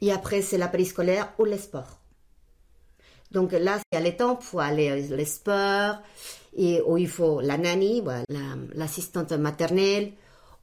Et 0.00 0.12
après, 0.12 0.42
c'est 0.42 0.58
la 0.58 0.68
périscolaire 0.68 1.32
ou 1.38 1.44
le 1.44 1.56
sport. 1.56 1.98
Donc 3.30 3.52
là, 3.52 3.78
il 3.90 3.96
y 3.96 3.98
a 3.98 4.00
les 4.00 4.16
temps 4.16 4.36
pour 4.36 4.60
aller 4.60 4.92
au 4.92 5.24
sport, 5.24 5.96
et 6.56 6.80
où 6.86 6.96
il 6.96 7.08
faut 7.08 7.40
la 7.40 7.58
nanny, 7.58 8.02
l'assistante 8.74 9.32
maternelle, 9.32 10.12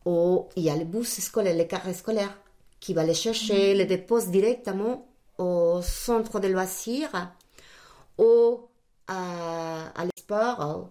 ou 0.06 0.48
il 0.56 0.64
y 0.64 0.70
a 0.70 0.76
le 0.76 0.86
bus 0.86 1.20
scolaire, 1.20 1.56
le 1.56 1.66
carré 1.66 1.94
scolaire, 1.94 2.38
qui 2.80 2.94
va 2.94 3.04
les 3.04 3.14
chercher, 3.14 3.74
mm. 3.74 3.78
les 3.78 3.86
dépose 3.86 4.28
directement 4.28 5.08
au 5.38 5.82
centre 5.82 6.40
de 6.40 6.48
loisirs, 6.48 7.32
ou 8.18 8.62
à, 9.08 9.88
à 9.96 10.06
sport. 10.18 10.90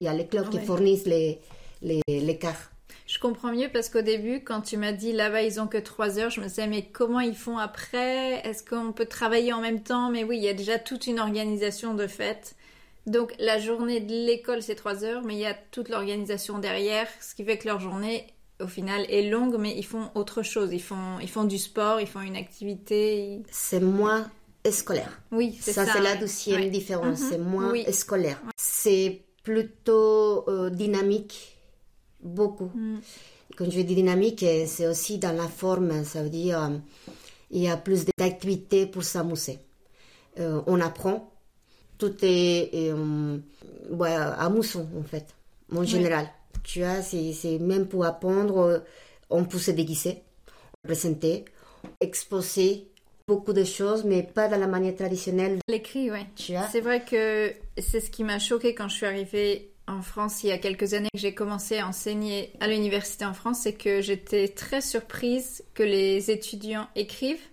Il 0.00 0.06
y 0.06 0.08
a 0.08 0.14
les 0.14 0.26
clubs 0.26 0.48
qui 0.50 0.58
fournissent 0.58 1.06
les, 1.06 1.40
cars. 2.40 2.70
Je 3.06 3.18
comprends 3.18 3.52
mieux 3.52 3.68
parce 3.72 3.90
qu'au 3.90 4.00
début, 4.00 4.42
quand 4.42 4.62
tu 4.62 4.76
m'as 4.76 4.92
dit 4.92 5.12
là-bas 5.12 5.42
ils 5.42 5.60
ont 5.60 5.66
que 5.66 5.76
trois 5.76 6.18
heures, 6.18 6.30
je 6.30 6.40
me 6.40 6.46
disais 6.46 6.66
mais 6.66 6.86
comment 6.86 7.20
ils 7.20 7.36
font 7.36 7.58
après? 7.58 8.40
Est-ce 8.46 8.64
qu'on 8.64 8.92
peut 8.92 9.04
travailler 9.06 9.52
en 9.52 9.60
même 9.60 9.82
temps? 9.82 10.10
Mais 10.10 10.24
oui, 10.24 10.38
il 10.38 10.42
y 10.42 10.48
a 10.48 10.54
déjà 10.54 10.78
toute 10.78 11.06
une 11.06 11.20
organisation 11.20 11.94
de 11.94 12.06
fait. 12.06 12.56
Donc 13.06 13.34
la 13.38 13.58
journée 13.58 14.00
de 14.00 14.12
l'école 14.12 14.62
c'est 14.62 14.74
trois 14.74 15.04
heures, 15.04 15.22
mais 15.22 15.34
il 15.34 15.40
y 15.40 15.46
a 15.46 15.54
toute 15.54 15.90
l'organisation 15.90 16.58
derrière, 16.58 17.06
ce 17.20 17.34
qui 17.34 17.44
fait 17.44 17.58
que 17.58 17.68
leur 17.68 17.80
journée 17.80 18.26
au 18.60 18.66
final 18.66 19.04
est 19.10 19.28
longue, 19.28 19.56
mais 19.58 19.76
ils 19.76 19.84
font 19.84 20.10
autre 20.14 20.42
chose. 20.42 20.70
Ils 20.72 20.82
font, 20.82 21.18
ils 21.20 21.28
font 21.28 21.44
du 21.44 21.58
sport, 21.58 22.00
ils 22.00 22.06
font 22.06 22.20
une 22.20 22.36
activité. 22.36 23.42
C'est 23.50 23.80
moins 23.80 24.30
scolaire. 24.70 25.20
Oui, 25.30 25.58
c'est 25.60 25.72
ça. 25.72 25.84
Ça 25.84 25.92
c'est 25.92 26.00
la 26.00 26.16
deuxième 26.16 26.70
différence. 26.70 27.20
Mhm. 27.20 27.28
C'est 27.30 27.38
moins 27.38 27.72
scolaire. 27.92 28.40
C'est 28.56 29.22
plutôt 29.42 30.48
euh, 30.48 30.70
dynamique 30.70 31.53
beaucoup. 32.24 32.70
Mm. 32.74 32.98
Quand 33.56 33.70
je 33.70 33.80
dis 33.82 33.94
dynamique, 33.94 34.44
c'est 34.66 34.86
aussi 34.86 35.18
dans 35.18 35.36
la 35.36 35.46
forme, 35.46 36.04
ça 36.04 36.22
veut 36.22 36.30
dire 36.30 36.80
il 37.50 37.62
y 37.62 37.68
a 37.68 37.76
plus 37.76 38.04
d'activités 38.18 38.86
pour 38.86 39.04
s'amuser. 39.04 39.58
Euh, 40.40 40.60
on 40.66 40.80
apprend, 40.80 41.30
tout 41.98 42.16
est, 42.22 42.70
euh, 42.74 43.38
amusant 44.38 44.88
en 44.98 45.04
fait, 45.04 45.26
en 45.72 45.84
général. 45.84 46.28
Tu 46.64 46.80
vois, 46.80 47.02
c'est 47.02 47.58
même 47.60 47.86
pour 47.86 48.04
apprendre, 48.04 48.82
on 49.30 49.44
peut 49.44 49.58
se 49.58 49.70
déguiser, 49.70 50.22
présenter, 50.82 51.44
exposer 52.00 52.88
beaucoup 53.28 53.52
de 53.52 53.64
choses, 53.64 54.04
mais 54.04 54.22
pas 54.22 54.48
dans 54.48 54.58
la 54.58 54.66
manière 54.66 54.96
traditionnelle. 54.96 55.58
L'écrit, 55.68 56.10
oui. 56.10 56.20
C'est 56.36 56.80
vrai 56.80 57.04
que 57.04 57.52
c'est 57.78 58.00
ce 58.00 58.10
qui 58.10 58.24
m'a 58.24 58.38
choqué 58.38 58.74
quand 58.74 58.88
je 58.88 58.94
suis 58.96 59.06
arrivée 59.06 59.70
en 59.94 60.02
France 60.02 60.42
il 60.42 60.48
y 60.48 60.52
a 60.52 60.58
quelques 60.58 60.94
années 60.94 61.08
que 61.12 61.20
j'ai 61.20 61.34
commencé 61.34 61.78
à 61.78 61.86
enseigner 61.86 62.52
à 62.60 62.68
l'université 62.68 63.24
en 63.24 63.34
France, 63.34 63.60
c'est 63.62 63.74
que 63.74 64.00
j'étais 64.00 64.48
très 64.48 64.80
surprise 64.80 65.64
que 65.74 65.82
les 65.82 66.30
étudiants 66.30 66.88
écrivent, 66.94 67.46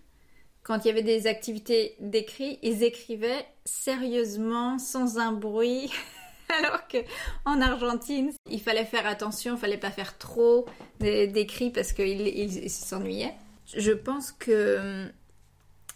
quand 0.64 0.86
il 0.86 0.88
y 0.88 0.92
avait 0.92 1.04
des 1.04 1.28
activités 1.28 1.96
d'écrit, 2.00 2.60
ils 2.62 2.84
écrivaient 2.84 3.46
sérieusement, 3.66 4.78
sans 4.78 5.18
un 5.18 5.32
bruit. 5.32 5.92
Alors 6.60 6.88
que 6.88 6.98
en 7.46 7.62
Argentine, 7.62 8.32
il 8.50 8.62
fallait 8.62 8.86
faire 8.86 9.08
attention, 9.08 9.56
il 9.56 9.60
fallait 9.60 9.78
pas 9.78 9.90
faire 9.90 10.18
trop 10.18 10.66
d'écrits 11.00 11.72
parce 11.72 11.94
qu'ils 11.94 12.70
s'ennuyaient. 12.70 13.34
Je 13.76 13.92
pense 13.92 14.32
que 14.34 14.80
hum, 14.80 15.12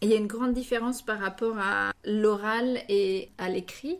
il 0.01 0.09
y 0.09 0.13
a 0.13 0.17
une 0.17 0.27
grande 0.27 0.53
différence 0.53 1.01
par 1.01 1.19
rapport 1.19 1.57
à 1.57 1.91
l'oral 2.05 2.79
et 2.89 3.31
à 3.37 3.49
l'écrit. 3.49 3.97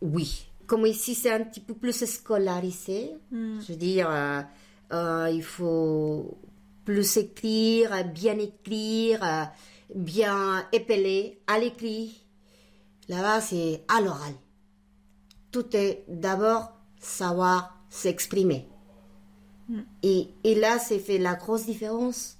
Oui, 0.00 0.46
comme 0.66 0.86
ici 0.86 1.14
c'est 1.14 1.30
un 1.30 1.44
petit 1.44 1.60
peu 1.60 1.74
plus 1.74 2.04
scolarisé, 2.04 3.12
hmm. 3.30 3.60
je 3.60 3.72
veux 3.72 3.78
dire, 3.78 4.08
euh, 4.10 4.40
euh, 4.92 5.30
il 5.32 5.42
faut 5.42 6.38
plus 6.84 7.16
écrire, 7.16 8.04
bien 8.12 8.38
écrire, 8.38 9.50
bien 9.94 10.64
épeler 10.72 11.40
à 11.46 11.58
l'écrit. 11.58 12.20
Là-bas, 13.08 13.40
c'est 13.40 13.84
à 13.88 14.00
l'oral. 14.00 14.34
Tout 15.50 15.76
est 15.76 16.04
d'abord 16.08 16.72
savoir 16.98 17.78
s'exprimer. 17.90 18.68
Hmm. 19.68 19.82
Et, 20.02 20.28
et, 20.44 20.54
là, 20.54 20.78
c'est 20.78 20.98
fait 20.98 21.18
la 21.18 21.34
grosse 21.34 21.66
différence 21.66 22.38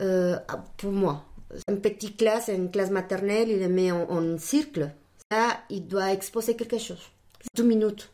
euh, 0.00 0.38
pour 0.76 0.92
moi. 0.92 1.24
Une 1.68 1.80
petite 1.80 2.16
classe, 2.16 2.48
une 2.48 2.70
classe 2.70 2.90
maternelle, 2.90 3.48
il 3.50 3.60
le 3.60 3.68
met 3.68 3.90
en, 3.90 4.10
en 4.10 4.38
cercle. 4.38 4.90
Là, 5.30 5.60
il 5.70 5.86
doit 5.86 6.12
exposer 6.12 6.56
quelque 6.56 6.78
chose. 6.78 7.10
Deux 7.54 7.64
minutes. 7.64 8.10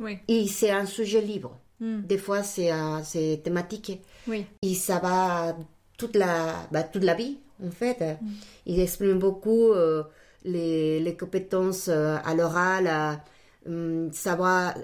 Oui. 0.00 0.18
Et 0.28 0.46
c'est 0.46 0.70
un 0.70 0.86
sujet 0.86 1.20
libre. 1.20 1.58
Hmm. 1.80 2.02
Des 2.02 2.18
fois, 2.18 2.42
c'est 2.42 2.70
c'est 3.04 3.40
thématique. 3.42 4.00
Oui. 4.26 4.46
Et 4.62 4.74
ça 4.74 4.98
va 4.98 5.56
toute 5.96 6.16
la, 6.16 6.66
bah, 6.70 6.82
toute 6.82 7.04
la 7.04 7.14
vie, 7.14 7.38
en 7.64 7.70
fait. 7.70 8.18
Hmm. 8.20 8.26
Il 8.66 8.80
exprime 8.80 9.18
beaucoup 9.18 9.72
euh, 9.72 10.04
les, 10.44 11.00
les, 11.00 11.16
compétences 11.16 11.88
euh, 11.88 12.16
à 12.24 12.34
l'oral, 12.34 13.20
hum, 13.66 14.12
savoir 14.12 14.74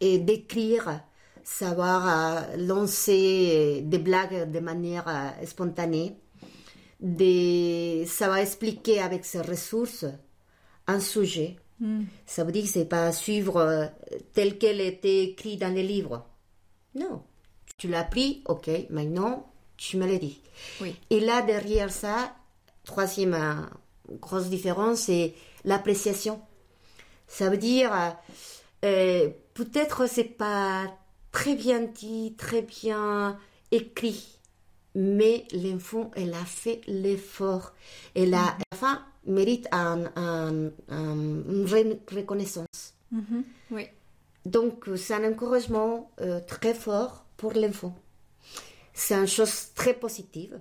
et 0.00 0.18
décrire 0.18 1.00
savoir 1.48 2.06
euh, 2.06 2.56
lancer 2.58 3.80
des 3.82 3.98
blagues 3.98 4.50
de 4.50 4.60
manière 4.60 5.08
euh, 5.08 5.46
spontanée, 5.46 6.14
de 7.00 8.04
savoir 8.06 8.38
expliquer 8.38 9.00
avec 9.00 9.24
ses 9.24 9.40
ressources 9.40 10.04
un 10.86 11.00
sujet. 11.00 11.56
Hmm. 11.80 12.04
Ça 12.26 12.44
veut 12.44 12.52
dire 12.52 12.64
que 12.64 12.68
c'est 12.68 12.84
pas 12.84 13.12
suivre 13.12 13.56
euh, 13.58 13.86
tel 14.32 14.58
qu'elle 14.58 14.80
était 14.80 15.24
écrit 15.24 15.56
dans 15.56 15.72
les 15.72 15.82
livres. 15.82 16.26
Non. 16.94 17.22
Tu 17.76 17.88
l'as 17.88 18.04
pris, 18.04 18.42
ok, 18.46 18.68
maintenant 18.90 19.48
tu 19.76 19.96
me 19.96 20.06
l'as 20.06 20.18
dit. 20.18 20.40
Oui. 20.80 20.94
Et 21.08 21.20
là, 21.20 21.40
derrière 21.42 21.90
ça, 21.90 22.34
troisième 22.84 23.70
grosse 24.20 24.48
différence, 24.48 25.02
c'est 25.02 25.34
l'appréciation. 25.64 26.40
Ça 27.28 27.48
veut 27.48 27.58
dire, 27.58 27.92
peut-être 28.80 30.08
c'est 30.08 30.24
pas 30.24 30.92
très 31.30 31.54
bien 31.54 31.80
dit, 31.80 32.34
très 32.36 32.62
bien 32.62 33.38
écrit. 33.70 34.38
Mais 34.94 35.44
l'enfant, 35.52 36.10
elle 36.16 36.34
a 36.34 36.44
fait 36.44 36.80
l'effort. 36.88 37.72
Elle 38.14 38.34
a, 38.34 38.46
à 38.46 38.56
la 38.72 38.76
fin, 38.76 39.04
mérite 39.28 39.68
un, 39.72 40.04
une 40.90 41.98
reconnaissance. 42.12 42.94
Mhm. 43.10 43.44
oui. 43.70 43.86
Donc, 44.48 44.88
c'est 44.96 45.14
un 45.14 45.30
encouragement 45.30 46.10
euh, 46.20 46.40
très 46.46 46.72
fort 46.72 47.24
pour 47.36 47.52
l'enfant. 47.52 47.94
C'est 48.94 49.14
une 49.14 49.26
chose 49.26 49.68
très 49.74 49.94
positive. 49.94 50.58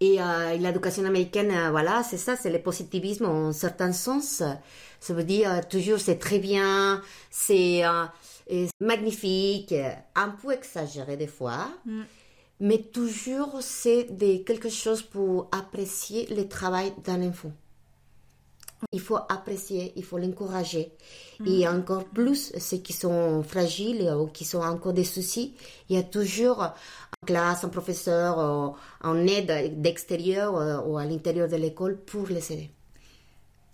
Et 0.00 0.20
euh, 0.20 0.56
l'éducation 0.56 1.04
américaine, 1.04 1.50
euh, 1.50 1.70
voilà, 1.70 2.02
c'est 2.02 2.16
ça, 2.16 2.36
c'est 2.36 2.50
le 2.50 2.60
positivisme 2.62 3.26
en 3.26 3.52
certain 3.52 3.92
sens. 3.92 4.42
Ça 5.00 5.14
veut 5.14 5.24
dire 5.24 5.66
toujours 5.68 5.98
c'est 5.98 6.18
très 6.18 6.38
bien, 6.38 7.02
c'est 7.30 7.82
magnifique, 8.80 9.74
un 10.14 10.28
peu 10.30 10.52
exagéré 10.52 11.16
des 11.16 11.26
fois, 11.26 11.68
mm. 11.84 12.02
Mais 12.60 12.78
toujours 12.78 13.58
c'est 13.60 14.08
quelque 14.44 14.68
chose 14.68 15.02
pour 15.02 15.48
apprécier 15.52 16.26
le 16.34 16.48
travail 16.48 16.92
d'un 17.04 17.28
enfant. 17.28 17.52
Il 18.92 19.00
faut 19.00 19.16
apprécier, 19.16 19.92
il 19.96 20.04
faut 20.04 20.18
l'encourager. 20.18 20.92
Mm. 21.40 21.46
Et 21.46 21.68
encore 21.68 22.04
plus 22.04 22.52
ceux 22.58 22.76
qui 22.78 22.92
sont 22.92 23.42
fragiles 23.42 24.12
ou 24.18 24.26
qui 24.26 24.48
ont 24.56 24.62
encore 24.62 24.92
des 24.92 25.04
soucis, 25.04 25.54
il 25.88 25.96
y 25.96 25.98
a 25.98 26.02
toujours 26.02 26.60
en 26.60 27.26
classe, 27.26 27.64
un 27.64 27.68
professeur, 27.68 28.76
en 29.02 29.26
aide 29.26 29.80
d'extérieur 29.80 30.56
euh, 30.56 30.80
ou 30.82 30.98
à 30.98 31.04
l'intérieur 31.04 31.48
de 31.48 31.56
l'école 31.56 31.96
pour 31.96 32.26
les 32.28 32.52
aider. 32.52 32.70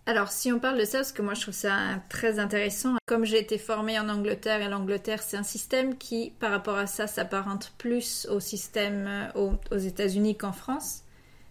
Alors, 0.07 0.31
si 0.31 0.51
on 0.51 0.59
parle 0.59 0.79
de 0.79 0.85
ça, 0.85 0.99
parce 0.99 1.13
que 1.13 1.23
moi 1.23 1.35
je 1.35 1.43
trouve 1.43 1.55
ça 1.55 1.77
très 2.09 2.39
intéressant, 2.39 2.97
comme 3.07 3.25
j'ai 3.25 3.39
été 3.39 3.59
formée 3.59 3.99
en 3.99 4.09
Angleterre, 4.09 4.63
et 4.63 4.69
l'Angleterre 4.69 5.23
c'est 5.23 5.37
un 5.37 5.43
système 5.43 5.99
qui, 5.99 6.33
par 6.41 6.51
rapport 6.51 6.79
à 6.79 6.87
ça, 6.87 7.07
s'apparente 7.07 7.73
plus 7.79 8.27
au 8.31 8.41
système 8.41 9.07
euh, 9.37 9.57
aux, 9.71 9.77
États-Unis 9.77 10.37
qu'en 10.37 10.53
France. 10.53 11.03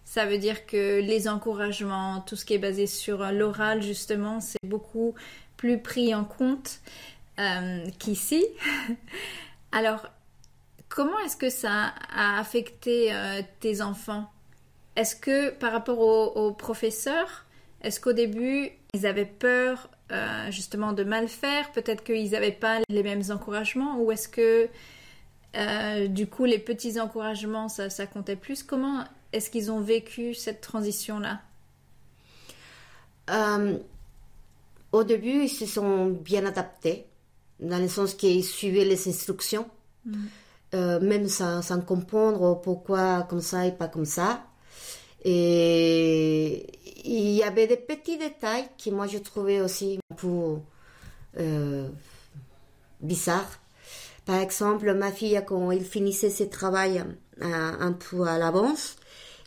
Ça 0.04 0.26
veut 0.26 0.40
dire 0.40 0.66
que 0.66 1.00
les 1.00 1.28
encouragements, 1.28 2.22
tout 2.22 2.36
ce 2.36 2.44
qui 2.44 2.56
est 2.56 2.60
basé 2.60 2.88
sur 2.88 3.32
l'oral, 3.32 3.84
justement, 3.84 4.42
c'est 4.42 4.58
beaucoup 4.64 5.14
plus 5.56 5.80
pris 5.80 6.16
en 6.16 6.26
compte 6.26 6.80
euh, 7.40 7.86
qu'ici. 8.00 8.44
Alors, 9.72 10.08
comment 10.90 11.20
est-ce 11.20 11.38
que 11.38 11.52
ça 11.52 11.94
a 12.12 12.40
affecté 12.40 13.14
euh, 13.14 13.44
tes 13.60 13.82
enfants? 13.82 14.32
Est-ce 14.96 15.16
que 15.16 15.52
par 15.52 15.72
rapport 15.72 16.00
aux 16.00 16.52
professeurs, 16.52 17.46
est-ce 17.82 18.00
qu'au 18.00 18.14
début, 18.14 18.72
ils 18.94 19.06
avaient 19.06 19.26
peur 19.26 19.90
euh, 20.12 20.52
justement 20.52 20.94
de 20.94 21.04
mal 21.04 21.28
faire? 21.28 21.72
Peut-être 21.72 22.04
qu'ils 22.04 22.32
n'avaient 22.32 22.52
pas 22.52 22.80
les 22.90 23.04
mêmes 23.04 23.24
encouragements? 23.30 24.00
Ou 24.02 24.12
est-ce 24.12 24.28
que 24.28 24.68
euh, 25.56 26.08
du 26.08 26.28
coup, 26.28 26.46
les 26.46 26.60
petits 26.60 27.00
encouragements, 27.00 27.70
ça, 27.70 27.90
ça 27.90 28.06
comptait 28.06 28.36
plus? 28.36 28.64
Comment 28.64 29.04
est-ce 29.32 29.50
qu'ils 29.50 29.72
ont 29.72 29.82
vécu 29.82 30.34
cette 30.34 30.62
transition-là? 30.62 31.40
Euh, 33.30 33.78
Au 34.92 35.04
début, 35.04 35.44
ils 35.44 35.50
se 35.50 35.66
sont 35.66 36.08
bien 36.08 36.46
adaptés, 36.46 37.06
dans 37.60 37.80
le 37.80 37.88
sens 37.88 38.14
qu'ils 38.14 38.44
suivaient 38.44 38.86
les 38.86 39.08
instructions, 39.08 39.68
mm. 40.06 40.98
même 41.02 41.28
sans, 41.28 41.62
sans, 41.62 41.80
comprendre 41.82 42.60
pourquoi 42.62 43.24
comme 43.30 43.42
ça 43.42 43.66
et 43.68 43.72
pas 43.72 43.88
comme 43.88 44.06
ça. 44.06 44.44
Et 45.26 46.79
il 47.06 47.32
y 47.32 47.44
avait 47.44 47.68
des 47.68 47.78
petits 47.78 48.18
détails 48.18 48.68
qui 48.78 48.92
moi 48.92 49.08
je 49.08 49.18
trouvais 49.18 49.62
aussi 49.62 50.00
un 50.12 50.16
peu 50.16 50.58
euh, 51.38 51.88
bizarres. 53.02 53.60
Par 54.26 54.40
exemple, 54.40 54.94
ma 54.94 55.12
fille, 55.12 55.42
quand 55.48 55.72
elle 55.72 55.84
finissait 55.84 56.30
ses 56.30 56.50
travail 56.50 57.04
euh, 57.42 57.46
un 57.80 57.94
peu 57.94 58.28
à 58.28 58.38
l'avance, 58.38 58.98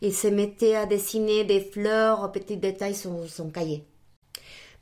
il 0.01 0.13
se 0.13 0.27
mettait 0.27 0.75
à 0.75 0.87
dessiner 0.87 1.45
des 1.45 1.61
fleurs, 1.61 2.33
petits 2.33 2.57
détails 2.57 2.97
sur 2.97 3.29
son 3.29 3.51
cahier. 3.51 3.85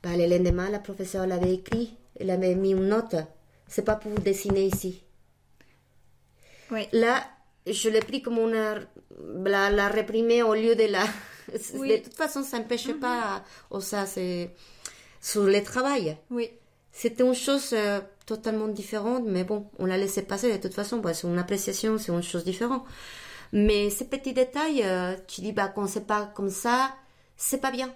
Ben, 0.01 0.17
le 0.17 0.25
lendemain, 0.25 0.69
la 0.71 0.79
professeure 0.79 1.27
l'avait 1.27 1.53
écrit, 1.53 1.95
elle 2.19 2.31
avait 2.31 2.55
mis 2.55 2.71
une 2.71 2.87
note. 2.87 3.15
C'est 3.67 3.85
pas 3.85 3.95
pour 3.95 4.13
dessiner 4.13 4.65
ici. 4.65 5.03
Oui. 6.71 6.87
Là, 6.91 7.23
je 7.67 7.89
l'ai 7.89 7.99
pris 7.99 8.21
comme 8.21 8.39
a 8.53 8.75
la, 9.45 9.69
la 9.69 9.87
réprimée 9.87 10.41
au 10.41 10.55
lieu 10.55 10.75
de 10.75 10.85
la. 10.85 11.03
De 11.53 12.03
toute 12.03 12.13
façon, 12.13 12.43
ça 12.43 12.59
n'empêche 12.59 12.87
mhm. 12.87 12.99
pas. 12.99 13.43
Oh, 13.69 13.79
ça, 13.79 14.05
c'est 14.05 14.51
sur 15.19 15.43
le 15.43 15.63
travail. 15.63 16.17
Oui. 16.29 16.49
C'était 16.91 17.23
une 17.23 17.33
chose 17.33 17.69
euh, 17.73 18.01
totalement 18.25 18.67
différente, 18.67 19.23
mais 19.25 19.43
bon, 19.43 19.67
on 19.79 19.85
l'a 19.85 19.97
laissé 19.97 20.23
passer 20.23 20.51
de 20.51 20.61
toute 20.61 20.73
façon. 20.73 20.97
Bah, 20.97 21.13
c'est 21.13 21.27
une 21.27 21.37
appréciation, 21.37 21.97
c'est 21.97 22.11
une 22.11 22.23
chose 22.23 22.43
différente. 22.43 22.83
Mais 23.53 23.89
ces 23.89 24.05
petits 24.05 24.33
détails, 24.33 24.83
euh, 24.83 25.15
tu 25.27 25.41
dis, 25.41 25.51
bah, 25.51 25.67
quand 25.67 25.87
c'est 25.87 26.07
pas 26.07 26.25
comme 26.35 26.49
ça, 26.49 26.95
c'est 27.37 27.59
pas 27.59 27.71
bien. 27.71 27.93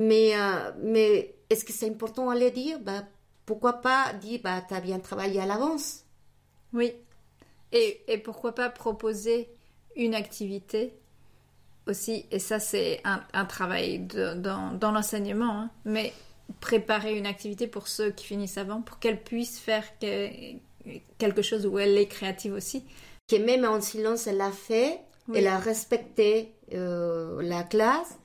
Mais, 0.00 0.32
euh, 0.36 0.72
mais 0.82 1.34
est-ce 1.50 1.64
que 1.64 1.72
c'est 1.72 1.88
important 1.88 2.30
à 2.30 2.36
le 2.36 2.50
dire? 2.50 2.78
Bah, 2.80 3.04
Pourquoi 3.44 3.74
pas 3.74 4.12
dire, 4.14 4.40
bah, 4.42 4.62
tu 4.66 4.74
as 4.74 4.80
bien 4.80 4.98
travaillé 4.98 5.40
à 5.40 5.46
l'avance 5.46 6.04
Oui. 6.72 6.92
Et, 7.72 8.02
et, 8.08 8.18
pourquoi 8.18 8.54
pas 8.54 8.70
proposer 8.70 9.48
une 9.96 10.14
activité 10.14 10.94
aussi, 11.86 12.26
et 12.30 12.38
ça 12.38 12.58
c'est 12.58 13.00
un, 13.04 13.22
un, 13.32 13.44
travail 13.44 14.00
de, 14.00 14.34
dans, 14.34 14.72
dans 14.72 14.92
l'enseignement, 14.92 15.60
hein, 15.60 15.70
mais 15.84 16.12
préparer 16.60 17.16
une 17.16 17.26
activité 17.26 17.66
pour 17.66 17.88
ceux 17.88 18.10
qui 18.10 18.26
finissent 18.26 18.58
avant, 18.58 18.82
pour 18.82 18.98
qu'elles 18.98 19.22
puissent 19.22 19.58
faire 19.58 19.84
quelque 21.18 21.42
chose 21.42 21.66
où 21.66 21.78
elle 21.78 21.96
est 21.96 22.06
créative 22.06 22.54
aussi. 22.54 22.84
Que 23.28 23.36
même 23.36 23.64
en 23.64 23.80
silence, 23.80 24.26
elle 24.26 24.36
l'a 24.36 24.52
fait, 24.52 25.00
elle 25.34 25.48
a 25.48 25.58
respecté 25.58 26.52
euh, 26.72 27.42
la 27.42 27.64
classe, 27.64 28.16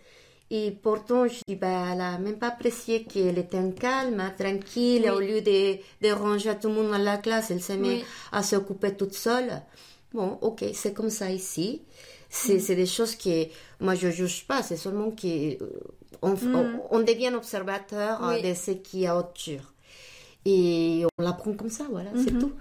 et 0.54 0.71
pourtant, 0.71 1.28
je 1.28 1.39
dis, 1.47 1.56
bah, 1.56 1.88
elle 1.91 2.00
n'a 2.00 2.17
même 2.17 2.38
pas 2.38 2.50
apprécié 2.50 3.06
qu'elle 3.06 3.38
était 3.38 3.58
en 3.58 3.71
calme, 3.71 4.21
tranquille, 4.38 5.10
au 5.10 5.21
lieu 5.21 5.39
de, 5.41 5.78
de 6.02 6.12
ranger 6.12 6.60
tout 6.60 6.67
le 6.67 6.74
monde 6.76 6.91
dans 6.91 6.97
la 6.97 7.17
classe, 7.17 7.52
elle 7.52 7.62
s'est 7.62 7.78
mise 7.78 8.04
à 8.34 8.43
s'occuper 8.43 8.93
toute 8.93 9.13
seule. 9.13 9.62
Bon, 10.13 10.38
ok, 10.41 10.65
c'est 10.74 10.93
comme 10.93 11.10
ça 11.10 11.32
ici. 11.32 11.84
C'est 12.34 12.60
c'est 12.60 12.76
des 12.78 12.86
choses 12.86 13.15
qui, 13.15 13.50
moi 13.82 13.94
je 13.94 14.10
juge 14.10 14.48
pas, 14.48 14.63
c'est 14.63 14.78
seulement 14.78 15.12
qu'on 15.12 15.58
on, 16.22 16.82
on, 16.89 17.00
devient 17.02 17.34
observateur 17.36 18.22
Oui. 18.24 18.41
de 18.41 18.54
ce 18.54 18.72
qui 18.72 19.04
est 19.04 19.12
autour. 19.12 19.60
Et 20.46 21.04
on 21.20 21.24
l'apprend 21.24 21.54
comme 21.54 21.70
ça, 21.70 21.86
voilà, 21.91 22.10
c'est 22.15 22.32
tout. 22.39 22.54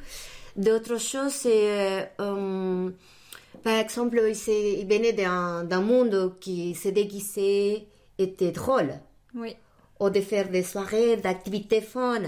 D'autres 0.56 0.98
choses, 0.98 1.32
c'est, 1.32 2.10
euh, 2.20 2.90
par 3.62 3.74
exemple, 3.78 4.20
il, 4.26 4.52
il 4.80 4.86
venait 4.88 5.12
d'un 5.12 5.62
d'un 5.64 5.80
monde 5.80 6.34
qui 6.40 6.74
se 6.74 6.88
déguisait, 6.88 7.86
était 8.18 8.50
drôle 8.50 8.92
Oui. 9.36 9.54
ou 10.00 10.10
de 10.10 10.20
faire 10.20 10.50
des 10.50 10.64
soirées 10.64 11.16
d'activités 11.16 11.80
fun. 11.80 12.22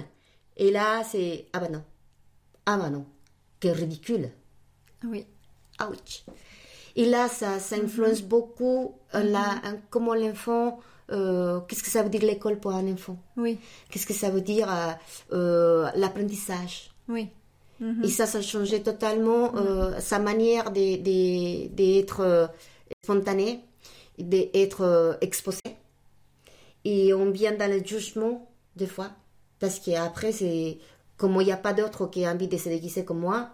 Et 0.57 0.71
là, 0.71 1.03
c'est 1.03 1.47
ah 1.53 1.59
bah 1.59 1.69
non, 1.69 1.83
ah 2.67 2.77
bah 2.79 2.89
non, 2.89 3.05
quel 3.59 3.73
ridicule, 3.73 4.31
Oui. 5.05 5.27
ouch. 5.81 6.23
Et 6.97 7.05
là, 7.07 7.29
ça, 7.29 7.59
ça 7.59 7.77
influence 7.77 8.23
beaucoup 8.23 8.95
euh, 9.15 9.23
la, 9.23 9.61
un- 9.65 9.79
comment 9.91 10.15
l'enfant, 10.15 10.81
euh, 11.11 11.61
qu'est-ce 11.61 11.83
que 11.83 11.91
ça 11.91 12.03
veut 12.03 12.11
dire 12.11 12.23
l'école 12.23 12.59
pour 12.59 12.73
un 12.73 12.87
enfant? 12.93 13.17
Oui. 13.37 13.59
Qu'est-ce 13.91 14.07
que 14.07 14.15
ça 14.15 14.31
veut 14.31 14.41
dire 14.43 14.69
euh, 14.71 14.93
euh, 15.33 15.91
l'apprentissage? 15.97 16.91
Oui. 17.09 17.29
Et 18.05 18.09
ça, 18.09 18.27
ça 18.27 18.39
a 18.39 18.43
changé 18.43 18.81
totalement 18.81 19.53
sa 19.99 20.21
manière 20.21 20.71
d'être 20.71 22.49
spontané, 23.03 23.65
d'être 24.19 25.19
exposé. 25.21 25.59
Et 26.85 27.13
on 27.13 27.29
vient 27.33 27.57
dans 27.57 27.69
le 27.69 27.85
jugement, 27.85 28.49
des 28.77 28.87
fois, 28.87 29.11
parce 29.59 29.81
qu'après, 29.81 30.31
c'est 30.31 30.79
comme 31.17 31.37
il 31.41 31.47
n'y 31.47 31.53
a 31.53 31.57
pas 31.57 31.73
d'autre 31.73 32.07
qui 32.07 32.25
a 32.25 32.31
envie 32.31 32.47
de 32.47 32.57
se 32.57 32.69
déguiser 32.69 33.05
comme 33.05 33.19
moi, 33.19 33.51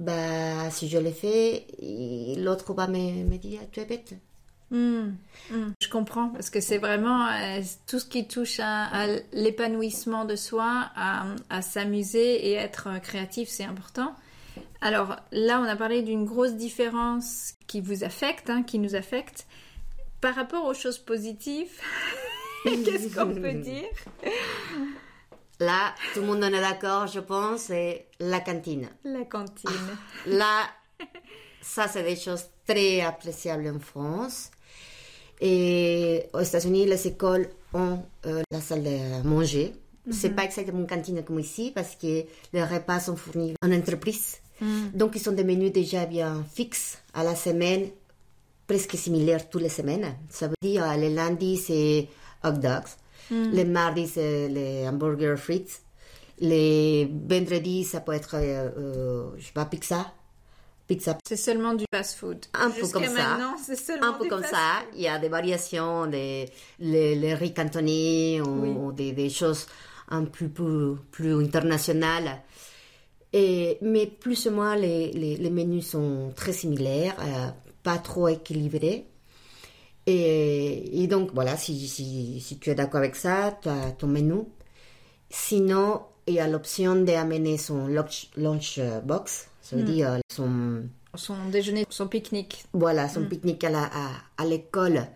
bah, 0.00 0.70
si 0.70 0.88
je 0.88 0.98
le 0.98 1.10
fais, 1.10 1.66
et 1.78 2.34
l'autre 2.38 2.72
va 2.72 2.88
me, 2.88 3.24
me 3.24 3.36
dire, 3.36 3.60
tu 3.70 3.80
es 3.80 3.84
bête. 3.84 4.14
Hmm, 4.70 5.10
hmm. 5.50 5.72
Je 5.82 5.88
comprends 5.88 6.28
parce 6.28 6.48
que 6.48 6.60
c'est 6.60 6.78
vraiment 6.78 7.26
euh, 7.26 7.60
tout 7.86 7.98
ce 7.98 8.06
qui 8.06 8.26
touche 8.26 8.60
à, 8.62 9.06
l'épanouissement 9.32 10.24
de 10.24 10.36
soi, 10.36 10.90
à, 10.96 11.26
à 11.50 11.60
s'amuser 11.60 12.48
et 12.48 12.54
être 12.54 12.88
euh, 12.88 12.98
créatif, 12.98 13.48
c'est 13.48 13.64
important. 13.64 14.14
Alors 14.80 15.16
là, 15.32 15.60
on 15.60 15.64
a 15.64 15.76
parlé 15.76 16.02
d'une 16.02 16.24
grosse 16.24 16.54
différence 16.54 17.54
qui 17.66 17.82
vous 17.82 18.02
affecte, 18.02 18.48
hein, 18.48 18.62
qui 18.62 18.78
nous 18.78 18.94
affecte. 18.94 19.46
Par 20.22 20.34
rapport 20.34 20.64
aux 20.64 20.74
choses 20.74 20.98
positives, 20.98 21.80
qu'est-ce 22.64 23.14
qu'on 23.14 23.34
peut 23.34 23.52
dire? 23.52 23.84
Là, 25.60 25.94
tout 26.14 26.20
le 26.20 26.26
monde 26.26 26.42
en 26.42 26.48
est 26.48 26.60
d'accord, 26.60 27.06
je 27.06 27.20
pense, 27.20 27.60
c'est 27.64 28.06
la 28.18 28.40
cantine. 28.40 28.88
La 29.04 29.24
cantine. 29.26 29.70
Là, 30.26 30.62
ça, 31.60 31.86
c'est 31.86 32.02
des 32.02 32.16
choses 32.16 32.44
très 32.66 33.02
appréciables 33.02 33.68
en 33.68 33.78
France. 33.78 34.50
Et 35.38 36.24
aux 36.32 36.40
États-Unis, 36.40 36.86
les 36.86 37.06
écoles 37.06 37.48
ont 37.74 38.02
euh, 38.24 38.42
la 38.50 38.60
salle 38.60 38.84
de 38.84 39.22
manger. 39.26 39.74
C'est 40.10 40.30
pas 40.30 40.44
exactement 40.44 40.80
une 40.80 40.86
cantine 40.86 41.22
comme 41.22 41.38
ici 41.38 41.72
parce 41.74 41.94
que 41.94 42.24
les 42.52 42.64
repas 42.64 42.98
sont 42.98 43.16
fournis 43.16 43.54
en 43.62 43.70
entreprise. 43.70 44.38
Donc, 44.94 45.12
ils 45.14 45.20
sont 45.20 45.32
des 45.32 45.44
menus 45.44 45.72
déjà 45.72 46.04
bien 46.06 46.44
fixes 46.52 46.98
à 47.14 47.22
la 47.22 47.34
semaine, 47.34 47.88
presque 48.66 48.96
similaires 48.96 49.48
toutes 49.48 49.62
les 49.62 49.68
semaines. 49.68 50.14
Ça 50.28 50.48
veut 50.48 50.54
dire, 50.62 50.84
euh, 50.84 50.96
les 50.96 51.10
lundis, 51.14 51.58
c'est 51.58 52.08
hot 52.44 52.52
dogs. 52.52 52.88
Les 53.30 53.64
mardis, 53.64 54.08
c'est 54.08 54.48
les 54.48 54.88
hamburgers 54.88 55.36
frites. 55.38 55.82
Les 56.40 57.08
vendredis, 57.28 57.84
ça 57.84 58.00
peut 58.00 58.12
être, 58.12 58.34
euh, 58.36 58.70
euh, 58.78 59.30
je 59.38 59.46
sais 59.46 59.52
pas, 59.52 59.66
pizza. 59.66 60.12
Pizza 60.86 61.16
C'est 61.24 61.36
seulement 61.36 61.74
du 61.74 61.84
fast-food. 61.94 62.46
un 62.54 62.70
peu 62.70 62.88
comme 62.88 63.04
ça. 63.04 63.38
Un 64.02 64.12
peu 64.14 64.26
comme 64.28 64.42
ça. 64.42 64.82
Il 64.94 65.02
y 65.02 65.08
a 65.08 65.18
des 65.18 65.28
variations, 65.28 66.06
des, 66.06 66.48
les, 66.80 67.14
les 67.14 67.34
riz 67.34 67.54
cantonais 67.54 68.40
ou 68.40 68.90
des, 68.92 69.12
des 69.12 69.30
choses 69.30 69.66
un 70.08 70.24
peu 70.24 70.48
plus, 70.48 70.96
plus 71.12 71.34
internationales. 71.34 72.42
Et, 73.32 73.78
mais 73.82 74.06
plus 74.06 74.46
ou 74.46 74.50
moins, 74.50 74.74
les, 74.74 75.12
les, 75.12 75.36
les 75.36 75.50
menus 75.50 75.90
sont 75.90 76.32
très 76.34 76.52
similaires, 76.52 77.14
euh, 77.20 77.50
pas 77.84 77.98
trop 77.98 78.26
équilibrés. 78.28 79.06
Et, 80.06 81.02
et 81.02 81.06
donc, 81.06 81.30
voilà, 81.34 81.56
si, 81.56 81.86
si, 81.88 82.40
si 82.40 82.58
tu 82.58 82.70
es 82.70 82.74
d'accord 82.74 82.98
avec 82.98 83.16
ça, 83.16 83.58
tu 83.62 83.68
as 83.68 83.92
ton 83.92 84.06
menu. 84.06 84.42
Sinon, 85.28 86.00
il 86.26 86.34
y 86.34 86.40
a 86.40 86.48
l'option 86.48 86.96
d'amener 86.96 87.58
son 87.58 87.86
lunch, 87.86 88.28
lunch 88.36 88.80
box, 89.04 89.48
ça 89.62 89.76
veut 89.76 89.82
dire 89.84 90.18
son 90.32 90.82
Son 91.14 91.34
déjeuner, 91.50 91.86
son 91.88 92.08
pique-nique. 92.08 92.64
voilà, 92.72 93.08
son 93.08 93.24
pique-nique 93.24 93.62
à 93.64 93.70
la- 93.70 93.84
à, 93.92 94.10
à 94.38 94.44
l'école. 94.44 95.06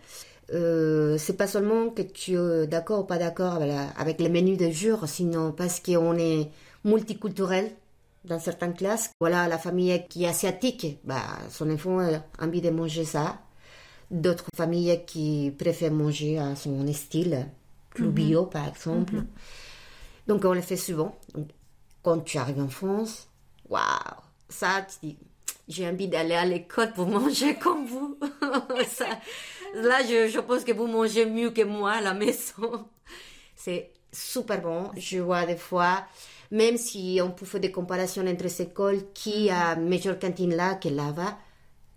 Euh, 0.53 1.17
c'est 1.17 1.35
pas 1.37 1.47
seulement 1.47 1.89
que 1.89 2.03
tu 2.03 2.35
es 2.37 2.67
d'accord 2.67 3.01
ou 3.01 3.03
pas 3.05 3.17
d'accord 3.17 3.53
avec, 3.55 3.71
avec 3.97 4.19
les 4.19 4.29
menus 4.29 4.57
de 4.57 4.69
jour, 4.69 5.07
sinon 5.07 5.51
parce 5.51 5.79
qu'on 5.79 6.15
est 6.17 6.49
multiculturel 6.83 7.71
dans 8.25 8.39
certaines 8.39 8.73
classes. 8.75 9.09
Voilà, 9.19 9.47
la 9.47 9.57
famille 9.57 10.05
qui 10.07 10.23
est 10.23 10.27
asiatique, 10.27 10.99
bah, 11.03 11.23
son 11.49 11.69
enfant 11.71 11.99
a 11.99 12.21
envie 12.39 12.61
de 12.61 12.69
manger 12.69 13.05
ça. 13.05 13.39
D'autres 14.11 14.49
familles 14.55 15.01
qui 15.05 15.53
préfèrent 15.57 15.91
manger 15.91 16.37
à 16.37 16.55
son 16.55 16.91
style, 16.93 17.47
plus 17.89 18.09
bio 18.09 18.45
par 18.45 18.67
exemple. 18.67 19.23
Donc 20.27 20.45
on 20.45 20.53
le 20.53 20.61
fait 20.61 20.77
souvent. 20.77 21.17
Donc, 21.33 21.49
quand 22.03 22.19
tu 22.19 22.37
arrives 22.37 22.59
en 22.59 22.67
France, 22.67 23.27
waouh, 23.67 23.81
ça, 24.47 24.85
tu 24.87 25.07
dis, 25.07 25.17
j'ai 25.67 25.87
envie 25.87 26.07
d'aller 26.07 26.35
à 26.35 26.45
l'école 26.45 26.93
pour 26.93 27.07
manger 27.19 27.55
comme 27.55 27.85
vous. 27.85 28.17
Ça, 28.87 29.07
là, 29.73 30.01
je, 30.03 30.29
je 30.29 30.39
pense 30.39 30.63
que 30.63 30.71
vous 30.71 30.87
mangez 30.87 31.25
mieux 31.25 31.51
que 31.51 31.63
moi 31.63 31.93
à 31.93 32.01
la 32.01 32.13
maison. 32.13 32.85
C'est 33.55 33.91
super 34.11 34.61
bon. 34.61 34.91
Je 34.95 35.19
vois 35.19 35.45
des 35.45 35.57
fois, 35.57 36.05
même 36.51 36.77
si 36.77 37.19
on 37.23 37.31
peut 37.31 37.45
faire 37.45 37.61
des 37.61 37.71
comparaisons 37.71 38.27
entre 38.27 38.47
ces 38.49 38.63
écoles, 38.63 39.01
qui 39.13 39.49
a 39.49 39.75
meilleure 39.75 40.19
cantine 40.19 40.55
là 40.55 40.75
que 40.75 40.89
là-bas, 40.89 41.37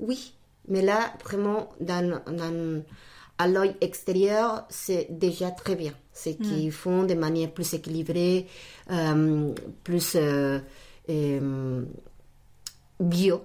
oui. 0.01 0.33
Mais 0.69 0.83
là, 0.83 1.13
vraiment, 1.25 1.71
dans, 1.81 2.21
dans, 2.27 2.83
à 3.39 3.49
l'œil 3.49 3.75
extérieur, 3.81 4.67
c'est 4.69 5.07
déjà 5.11 5.51
très 5.51 5.75
bien. 5.77 5.93
C'est 6.13 6.35
qu'ils 6.37 6.73
font 6.73 7.05
de 7.05 7.15
manière 7.15 7.51
plus 7.53 7.73
équilibrée, 7.75 8.47
euh, 8.91 9.53
plus 9.85 10.15
euh, 10.17 10.59
euh, 11.09 11.85
bio. 13.01 13.41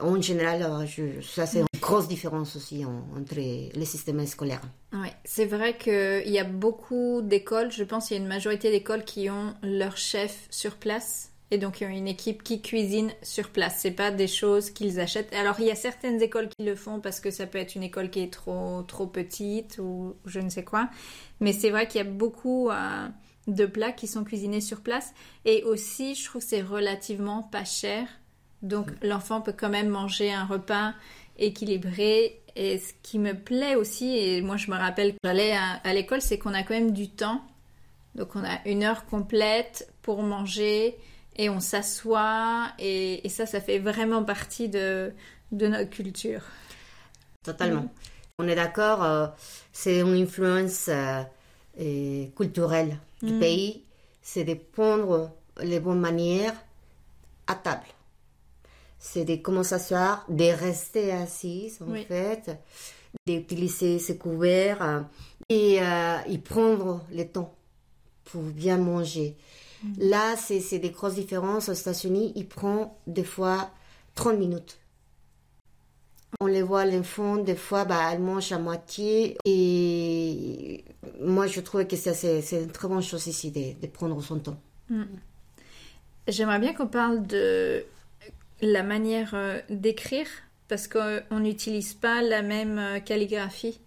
En 0.00 0.20
général, 0.20 0.86
je- 0.86 1.20
ça 1.20 1.46
c'est 1.46 1.60
une 1.60 1.66
grosse 1.80 2.08
différence 2.08 2.56
aussi 2.56 2.84
en- 2.84 3.04
entre 3.16 3.34
les 3.36 3.84
systèmes 3.84 4.26
scolaires. 4.26 4.62
Ouais, 4.92 5.12
c'est 5.24 5.44
vrai 5.44 5.76
qu'il 5.76 6.28
y 6.30 6.38
a 6.38 6.44
beaucoup 6.44 7.20
d'écoles, 7.22 7.70
je 7.70 7.84
pense 7.84 8.08
qu'il 8.08 8.16
y 8.16 8.20
a 8.20 8.22
une 8.22 8.28
majorité 8.28 8.70
d'écoles 8.70 9.04
qui 9.04 9.28
ont 9.30 9.54
leur 9.62 9.96
chef 9.96 10.46
sur 10.50 10.76
place 10.76 11.30
et 11.52 11.58
donc 11.58 11.82
ils 11.82 11.84
ont 11.86 11.90
une 11.90 12.08
équipe 12.08 12.42
qui 12.42 12.62
cuisine 12.62 13.12
sur 13.20 13.50
place. 13.50 13.76
C'est 13.80 13.90
pas 13.90 14.10
des 14.10 14.26
choses 14.26 14.70
qu'ils 14.70 14.98
achètent. 14.98 15.32
Alors 15.34 15.60
il 15.60 15.66
y 15.66 15.70
a 15.70 15.74
certaines 15.74 16.20
écoles 16.22 16.48
qui 16.48 16.64
le 16.64 16.74
font 16.74 16.98
parce 16.98 17.20
que 17.20 17.30
ça 17.30 17.46
peut 17.46 17.58
être 17.58 17.74
une 17.74 17.82
école 17.82 18.08
qui 18.08 18.20
est 18.20 18.32
trop 18.32 18.82
trop 18.88 19.06
petite 19.06 19.78
ou 19.78 20.16
je 20.24 20.40
ne 20.40 20.48
sais 20.48 20.64
quoi, 20.64 20.88
mais 21.40 21.52
c'est 21.52 21.68
vrai 21.68 21.86
qu'il 21.86 21.98
y 21.98 22.06
a 22.06 22.10
beaucoup 22.10 22.70
euh, 22.70 23.06
de 23.48 23.66
plats 23.66 23.92
qui 23.92 24.06
sont 24.06 24.24
cuisinés 24.24 24.62
sur 24.62 24.80
place 24.80 25.12
et 25.44 25.62
aussi 25.64 26.14
je 26.14 26.24
trouve 26.24 26.40
que 26.40 26.48
c'est 26.48 26.62
relativement 26.62 27.42
pas 27.42 27.66
cher. 27.66 28.08
Donc 28.62 28.86
l'enfant 29.02 29.42
peut 29.42 29.54
quand 29.54 29.68
même 29.68 29.88
manger 29.88 30.32
un 30.32 30.46
repas 30.46 30.94
équilibré. 31.38 32.38
Et 32.54 32.78
ce 32.78 32.92
qui 33.02 33.18
me 33.18 33.32
plaît 33.32 33.76
aussi, 33.76 34.16
et 34.16 34.42
moi 34.42 34.56
je 34.56 34.70
me 34.70 34.76
rappelle 34.76 35.12
que 35.12 35.18
j'allais 35.24 35.52
à, 35.52 35.80
à 35.84 35.94
l'école, 35.94 36.20
c'est 36.22 36.38
qu'on 36.38 36.52
a 36.54 36.62
quand 36.62 36.74
même 36.74 36.92
du 36.92 37.08
temps. 37.10 37.42
Donc 38.14 38.36
on 38.36 38.44
a 38.44 38.58
une 38.66 38.84
heure 38.84 39.06
complète 39.06 39.90
pour 40.02 40.22
manger 40.22 40.98
et 41.36 41.48
on 41.48 41.60
s'assoit 41.60 42.72
et, 42.78 43.26
et 43.26 43.28
ça, 43.28 43.46
ça 43.46 43.60
fait 43.60 43.78
vraiment 43.78 44.24
partie 44.24 44.68
de, 44.68 45.12
de 45.52 45.66
notre 45.68 45.90
culture. 45.90 46.42
Totalement. 47.44 47.92
On 48.38 48.48
est 48.48 48.54
d'accord, 48.54 49.02
euh, 49.04 49.26
c'est 49.72 50.00
une 50.00 50.14
influence 50.14 50.88
euh, 50.88 52.26
culturelle 52.36 52.98
du 53.22 53.32
pays, 53.38 53.82
c'est 54.20 54.44
de 54.44 54.54
prendre 54.54 55.30
les 55.62 55.80
bonnes 55.80 56.00
manières 56.00 56.54
à 57.46 57.54
table. 57.54 57.86
C'est 58.98 59.24
de 59.24 59.36
comment 59.36 59.64
s'asseoir, 59.64 60.24
de 60.28 60.44
rester 60.44 61.12
assise 61.12 61.80
en 61.82 61.90
Oui. 61.92 62.04
fait, 62.04 62.50
d'utiliser 63.26 63.98
ses 63.98 64.16
couverts 64.16 64.82
euh, 64.82 65.00
et, 65.48 65.82
euh, 65.82 66.18
et 66.28 66.38
prendre 66.38 67.04
le 67.12 67.24
temps 67.26 67.54
pour 68.24 68.42
bien 68.42 68.78
manger. 68.78 69.36
Là, 69.98 70.36
c'est 70.36 70.78
des 70.78 70.90
grosses 70.90 71.14
différences. 71.14 71.68
Aux 71.68 71.72
États-Unis, 71.72 72.32
il 72.36 72.46
prend 72.46 72.98
des 73.06 73.24
fois 73.24 73.70
30 74.14 74.38
minutes. 74.38 74.78
On 76.40 76.46
les 76.46 76.62
voit, 76.62 76.86
l'enfant, 76.86 77.36
des 77.36 77.54
fois, 77.56 77.84
bah, 77.84 78.10
elle 78.12 78.20
mange 78.20 78.52
à 78.52 78.58
moitié. 78.58 79.36
Et 79.44 80.84
moi, 81.20 81.46
je 81.46 81.60
trouve 81.60 81.86
que 81.86 81.96
c'est 81.96 82.42
une 82.52 82.70
très 82.70 82.88
bonne 82.88 83.02
chose 83.02 83.26
ici 83.26 83.50
de, 83.50 83.80
de 83.80 83.86
prendre 83.86 84.20
son 84.22 84.38
temps. 84.38 84.58
J'aimerais 86.28 86.58
bien 86.58 86.72
qu'on 86.72 86.86
parle 86.86 87.26
de 87.26 87.84
la 88.60 88.82
manière 88.82 89.32
euh, 89.34 89.60
d'écrire 89.68 90.26
parce 90.68 90.86
qu'on 90.88 91.40
n'utilise 91.40 91.94
pas 91.94 92.22
la 92.22 92.42
même 92.42 92.78
euh, 92.78 93.00
calligraphie 93.00 93.80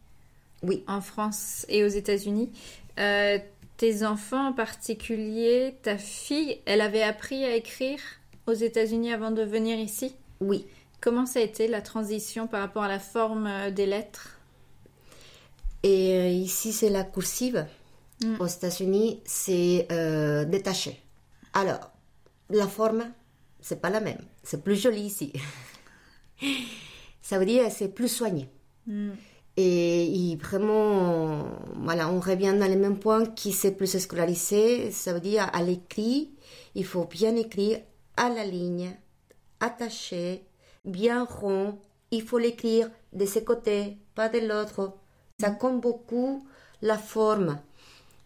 Oui. 0.63 0.83
en 0.87 1.01
France 1.01 1.65
et 1.69 1.83
aux 1.83 1.87
États-Unis. 1.87 2.51
Euh, 2.99 3.39
tes 3.77 4.05
enfants 4.05 4.47
en 4.47 4.53
particulier, 4.53 5.75
ta 5.81 5.97
fille, 5.97 6.59
elle 6.65 6.81
avait 6.81 7.03
appris 7.03 7.43
à 7.43 7.55
écrire 7.55 7.99
aux 8.47 8.53
États-Unis 8.53 9.11
avant 9.13 9.31
de 9.31 9.43
venir 9.43 9.77
ici? 9.79 10.15
Oui. 10.39 10.65
Comment 11.01 11.25
ça 11.25 11.39
a 11.39 11.43
été 11.43 11.67
la 11.67 11.81
transition 11.81 12.47
par 12.47 12.61
rapport 12.61 12.83
à 12.83 12.87
la 12.87 12.99
forme 12.99 13.47
euh, 13.47 13.71
des 13.71 13.85
lettres? 13.85 14.39
Et 15.83 16.15
euh, 16.15 16.29
ici, 16.29 16.73
c'est 16.73 16.89
la 16.89 17.03
cursive. 17.03 17.65
Mm. 18.23 18.35
Aux 18.39 18.47
États-Unis, 18.47 19.21
c'est 19.25 19.87
euh, 19.91 20.45
détaché. 20.45 20.99
Alors, 21.53 21.91
la 22.49 22.67
forme, 22.67 23.11
c'est 23.61 23.81
pas 23.81 23.89
la 23.89 23.99
même. 23.99 24.21
C'est 24.43 24.63
plus 24.63 24.81
joli 24.81 25.01
ici. 25.01 25.33
Ça 27.21 27.39
veut 27.39 27.45
dire 27.45 27.71
c'est 27.71 27.89
plus 27.89 28.07
soigné. 28.07 28.47
Mm. 28.87 29.11
Et, 29.57 30.31
et 30.31 30.35
vraiment, 30.35 31.45
voilà, 31.75 32.09
on 32.09 32.19
revient 32.19 32.55
dans 32.59 32.67
le 32.67 32.75
même 32.77 32.99
point 32.99 33.25
qui 33.25 33.51
c'est 33.53 33.71
plus 33.71 33.97
scolarisé. 33.97 34.91
Ça 34.91 35.13
veut 35.13 35.21
dire 35.21 35.49
à 35.53 35.61
l'écrit, 35.61 36.31
il 36.75 36.85
faut 36.85 37.05
bien 37.05 37.35
écrire 37.35 37.79
à 38.17 38.29
la 38.29 38.45
ligne, 38.45 38.91
attaché, 39.59 40.43
bien 40.83 41.23
rond. 41.23 41.77
Il 42.11 42.21
faut 42.21 42.37
l'écrire 42.37 42.89
de 43.13 43.25
ce 43.25 43.39
côté, 43.39 43.97
pas 44.13 44.29
de 44.29 44.39
l'autre. 44.39 44.93
Ça 45.39 45.51
compte 45.51 45.81
beaucoup 45.81 46.45
la 46.81 46.97
forme. 46.97 47.59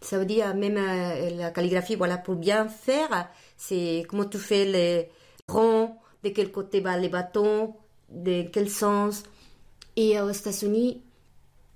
Ça 0.02 0.18
veut 0.18 0.26
dire 0.26 0.54
même 0.56 0.78
euh, 0.78 1.30
la 1.38 1.52
calligraphie, 1.52 1.96
voilà, 1.96 2.18
pour 2.18 2.36
bien 2.36 2.68
faire, 2.68 3.30
c'est 3.58 4.04
comment 4.08 4.26
tu 4.26 4.38
fais 4.38 4.66
les 4.66 5.10
ronds, 5.48 5.96
de 6.24 6.30
quel 6.30 6.52
côté 6.52 6.80
va 6.80 6.98
les 6.98 7.10
bâtons, 7.10 7.76
de 8.10 8.44
quel 8.52 8.70
sens. 8.70 9.24
Et 9.96 10.20
aux 10.22 10.30
États-Unis, 10.30 11.02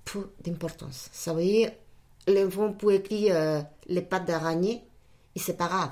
peu 0.04 0.30
d'importance. 0.42 1.08
Ça 1.12 1.32
veut 1.34 1.42
dire, 1.42 1.70
l'enfant 2.28 2.72
peut 2.72 2.94
écrire 2.94 3.34
euh, 3.36 3.60
les 3.86 4.02
pattes 4.02 4.26
d'araignée 4.26 4.84
et 5.34 5.38
c'est 5.38 5.56
pas 5.56 5.66
grave. 5.66 5.90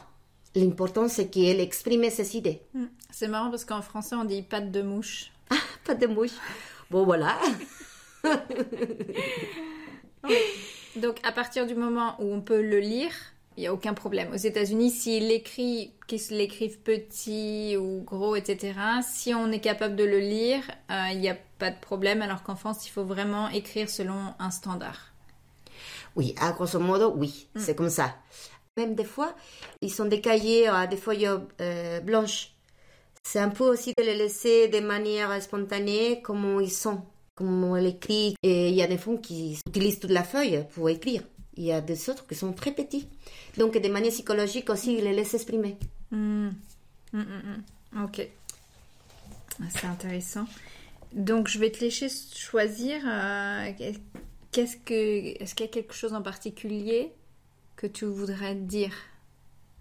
L'important, 0.54 1.08
c'est 1.08 1.28
qu'elle 1.28 1.60
exprime 1.60 2.08
ses 2.10 2.36
idées. 2.36 2.62
Mm. 2.74 2.84
C'est 3.10 3.28
marrant 3.28 3.50
parce 3.50 3.64
qu'en 3.64 3.82
français, 3.82 4.14
on 4.14 4.24
dit 4.24 4.42
patte 4.42 4.70
de 4.70 4.82
mouche. 4.82 5.32
Ah, 5.50 5.56
pas 5.84 5.94
de 5.94 6.06
mouche. 6.06 6.32
Bon, 6.90 7.04
voilà. 7.04 7.38
Donc, 10.96 11.18
à 11.22 11.32
partir 11.32 11.66
du 11.66 11.74
moment 11.74 12.16
où 12.20 12.32
on 12.32 12.42
peut 12.42 12.60
le 12.60 12.78
lire, 12.80 13.12
il 13.56 13.60
n'y 13.60 13.66
a 13.66 13.72
aucun 13.72 13.94
problème. 13.94 14.30
Aux 14.32 14.36
États-Unis, 14.36 14.90
s'il 14.90 15.30
écrit, 15.30 15.92
qu'ils 16.06 16.36
l'écrivent 16.36 16.78
petit 16.78 17.76
ou 17.78 18.02
gros, 18.02 18.36
etc., 18.36 18.74
si 19.02 19.34
on 19.34 19.50
est 19.52 19.60
capable 19.60 19.96
de 19.96 20.04
le 20.04 20.18
lire, 20.18 20.62
euh, 20.90 21.08
il 21.12 21.20
n'y 21.20 21.28
a 21.28 21.36
pas 21.62 21.70
de 21.70 21.78
problème, 21.78 22.22
alors 22.22 22.42
qu'en 22.42 22.56
France, 22.56 22.84
il 22.86 22.90
faut 22.90 23.04
vraiment 23.04 23.48
écrire 23.48 23.88
selon 23.88 24.34
un 24.40 24.50
standard. 24.50 25.12
Oui, 26.16 26.34
à 26.40 26.50
grosso 26.50 26.80
modo, 26.80 27.14
oui, 27.16 27.46
c'est 27.54 27.76
comme 27.76 27.88
ça. 27.88 28.16
Même 28.76 28.96
des 28.96 29.04
fois, 29.04 29.32
ils 29.80 29.92
sont 29.92 30.06
des 30.06 30.20
cahiers 30.20 30.66
à 30.66 30.88
des 30.88 30.96
feuilles 30.96 31.28
euh, 31.60 32.00
blanches. 32.00 32.50
C'est 33.22 33.38
un 33.38 33.50
peu 33.50 33.62
aussi 33.62 33.92
de 33.96 34.02
les 34.02 34.16
laisser 34.16 34.66
de 34.66 34.80
manière 34.80 35.40
spontanée, 35.40 36.20
comme 36.20 36.60
ils 36.60 36.72
sont, 36.72 37.02
comme 37.36 37.62
on 37.62 37.76
l'écrit. 37.76 38.34
Et 38.42 38.70
il 38.70 38.74
y 38.74 38.82
a 38.82 38.88
des 38.88 38.98
fonds 38.98 39.18
qui 39.18 39.56
utilisent 39.64 40.00
toute 40.00 40.10
la 40.10 40.24
feuille 40.24 40.66
pour 40.74 40.88
écrire. 40.90 41.22
Il 41.56 41.62
y 41.62 41.70
a 41.70 41.80
des 41.80 42.10
autres 42.10 42.26
qui 42.26 42.34
sont 42.34 42.52
très 42.52 42.72
petits. 42.72 43.06
Donc, 43.56 43.78
de 43.78 43.88
manière 43.88 44.10
psychologique 44.10 44.68
aussi, 44.68 44.94
ils 44.96 45.04
les 45.04 45.12
laissent 45.12 45.34
exprimer. 45.34 45.76
Mm. 46.10 46.48
Mm, 47.12 47.20
mm, 47.20 47.42
mm. 47.92 48.04
Ok. 48.04 48.28
Ah, 49.60 49.66
C'est 49.70 49.86
intéressant. 49.86 50.46
Donc, 51.14 51.48
je 51.48 51.58
vais 51.58 51.70
te 51.70 51.80
laisser 51.80 52.08
choisir. 52.34 53.02
euh, 53.06 53.72
qu'est-ce 54.50 54.76
que, 54.76 55.42
est-ce 55.42 55.54
qu'il 55.54 55.66
y 55.66 55.68
a 55.68 55.72
quelque 55.72 55.94
chose 55.94 56.14
en 56.14 56.22
particulier 56.22 57.12
que 57.76 57.86
tu 57.86 58.04
voudrais 58.04 58.54
dire 58.54 58.94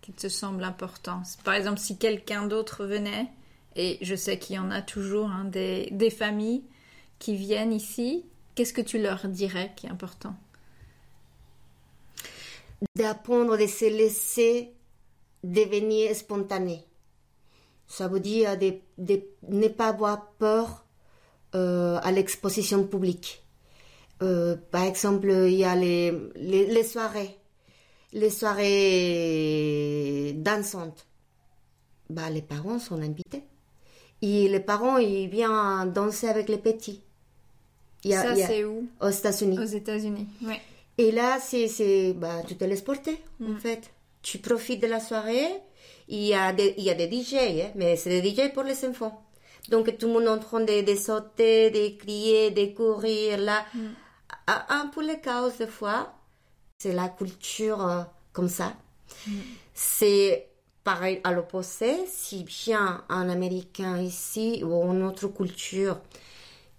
qui 0.02 0.12
te 0.12 0.28
semble 0.28 0.64
important? 0.64 1.22
Par 1.44 1.54
exemple, 1.54 1.80
si 1.80 1.98
quelqu'un 1.98 2.48
d'autre 2.48 2.86
venait, 2.86 3.28
et 3.76 3.98
je 4.02 4.16
sais 4.16 4.38
qu'il 4.40 4.56
y 4.56 4.60
en 4.60 4.72
a 4.72 4.82
toujours, 4.82 5.30
hein, 5.30 5.46
des, 5.46 5.90
des 5.92 6.10
familles 6.10 6.64
qui 7.20 7.36
viennent 7.36 7.74
ici, 7.74 8.26
qu'est-ce 8.56 8.74
que 8.74 8.82
tu 8.82 9.02
leur 9.02 9.28
dirais 9.28 9.72
qui 9.76 9.88
est 9.88 9.90
important? 9.90 10.36
D'apprendre 12.96 13.58
de 13.58 13.68
se 13.68 13.86
laisser 13.86 14.74
devenir 15.44 16.16
spontané. 16.16 16.84
Ça 17.88 18.08
veut 18.08 18.20
dire 18.20 18.58
de, 18.58 18.74
de 18.98 19.22
ne 19.50 19.68
pas 19.68 19.90
avoir 19.90 20.32
peur 20.32 20.81
euh, 21.56 22.00
à 22.02 22.12
l'exposition 22.12 22.84
publique. 22.86 23.44
Euh, 24.22 24.56
par 24.72 24.84
exemple, 24.84 25.30
il 25.48 25.56
y 25.56 25.64
a 25.64 25.76
les, 25.76 26.12
les, 26.36 26.68
les 26.68 26.84
soirées, 26.84 27.36
les 28.14 28.30
soirées 29.02 30.34
dansantes. 30.38 31.06
Bah, 32.10 32.30
les 32.30 32.42
parents 32.42 32.80
sont 32.80 33.02
invités. 33.02 33.44
Et 34.22 34.48
les 34.50 34.60
parents, 34.60 34.98
ils 34.98 35.28
viennent 35.30 35.92
danser 35.94 36.28
avec 36.28 36.50
les 36.50 36.58
petits. 36.58 37.02
Il 38.04 38.12
y 38.12 38.16
a- 38.16 38.22
Ça, 38.22 38.36
c'est 38.48 38.64
où? 38.64 38.88
Aux 39.00 39.10
États-Unis. 39.10 39.58
Aux 39.60 39.64
États-Unis. 39.64 40.28
Oui. 40.44 40.56
Et 40.98 41.12
là, 41.12 41.40
c'est, 41.42 41.68
c'est, 41.68 42.14
bah, 42.14 42.44
tu 42.48 42.56
te 42.56 42.64
laisses 42.66 42.82
porter, 42.82 43.18
Mm. 43.40 43.56
en 43.56 43.58
fait. 43.60 43.92
Tu 44.22 44.38
profites 44.38 44.82
de 44.82 44.88
la 44.88 45.00
soirée. 45.00 45.48
Il 46.08 46.22
y 46.24 46.34
a 46.34 46.52
des, 46.54 46.76
il 46.78 46.84
y 46.84 46.90
a 46.90 46.94
des 46.94 47.08
DJ, 47.10 47.34
hein, 47.36 47.72
mais 47.76 47.96
c'est 47.96 48.22
des 48.22 48.30
DJ 48.30 48.52
pour 48.54 48.64
les 48.64 48.86
enfants. 48.86 49.24
Donc, 49.70 49.98
tout 49.98 50.08
le 50.08 50.14
monde 50.14 50.24
est 50.24 50.30
en 50.30 50.40
train 50.40 50.62
de, 50.62 50.82
de 50.82 50.96
sauter, 50.96 51.70
de 51.70 51.98
crier, 51.98 52.52
de 52.52 52.76
courir, 52.76 53.38
là. 53.40 53.66
Mm. 53.74 53.80
Un, 54.48 54.88
peu 54.88 55.06
le 55.06 55.16
chaos, 55.22 55.52
des 55.58 55.68
fois. 55.68 56.14
C'est 56.80 56.94
la 56.94 57.10
culture 57.10 57.86
euh, 57.86 58.04
comme 58.34 58.50
ça. 58.50 58.74
Mm. 59.28 59.32
C'est 59.74 60.50
pareil 60.84 61.22
à 61.24 61.32
l'opposé. 61.32 62.06
Si 62.08 62.44
vient 62.44 63.04
un 63.10 63.30
Américain 63.30 64.00
ici 64.00 64.64
ou 64.64 64.74
une 64.92 65.04
autre 65.04 65.28
culture 65.28 66.00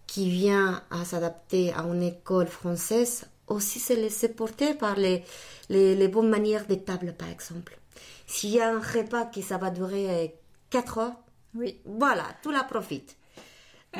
qui 0.07 0.29
vient 0.29 0.83
à 0.90 1.05
s'adapter 1.05 1.73
à 1.73 1.83
une 1.83 2.03
école 2.03 2.49
française, 2.49 3.27
aussi 3.47 3.79
se 3.79 3.92
laisser 3.92 4.29
porter 4.29 4.75
par 4.75 4.97
les, 4.97 5.25
les, 5.68 5.95
les 5.95 6.09
bonnes 6.09 6.29
manières 6.29 6.66
des 6.66 6.83
tables, 6.83 7.14
par 7.16 7.29
exemple. 7.29 7.79
S'il 8.27 8.51
y 8.51 8.61
a 8.61 8.75
un 8.75 8.81
repas 8.81 9.27
qui 9.27 9.42
ça 9.42 9.59
va 9.59 9.71
durer 9.71 10.35
4 10.71 10.99
heures, 10.99 11.12
Oui. 11.55 11.81
voilà, 11.85 12.25
tout 12.43 12.51
la 12.51 12.65
profite. 12.65 13.17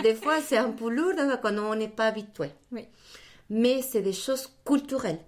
Des 0.03 0.15
fois, 0.15 0.41
c'est 0.41 0.57
un 0.57 0.71
peu 0.71 0.89
lourd 0.91 1.15
quand 1.43 1.57
on 1.59 1.75
n'est 1.75 1.89
pas 1.89 2.07
habitué. 2.07 2.51
Oui. 2.71 2.89
Mais 3.51 3.83
c'est 3.83 4.01
des 4.03 4.13
choses 4.15 4.49
culturelles. 4.65 5.21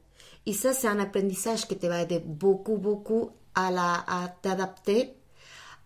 Et 0.47 0.53
ça, 0.55 0.73
c'est 0.73 0.89
un 0.89 1.01
apprentissage 1.01 1.67
qui 1.69 1.77
te 1.77 1.87
va 1.87 2.03
aider 2.03 2.21
beaucoup, 2.21 2.77
beaucoup 2.79 3.31
à, 3.55 3.71
la, 3.71 4.05
à 4.07 4.29
t'adapter, 4.43 5.15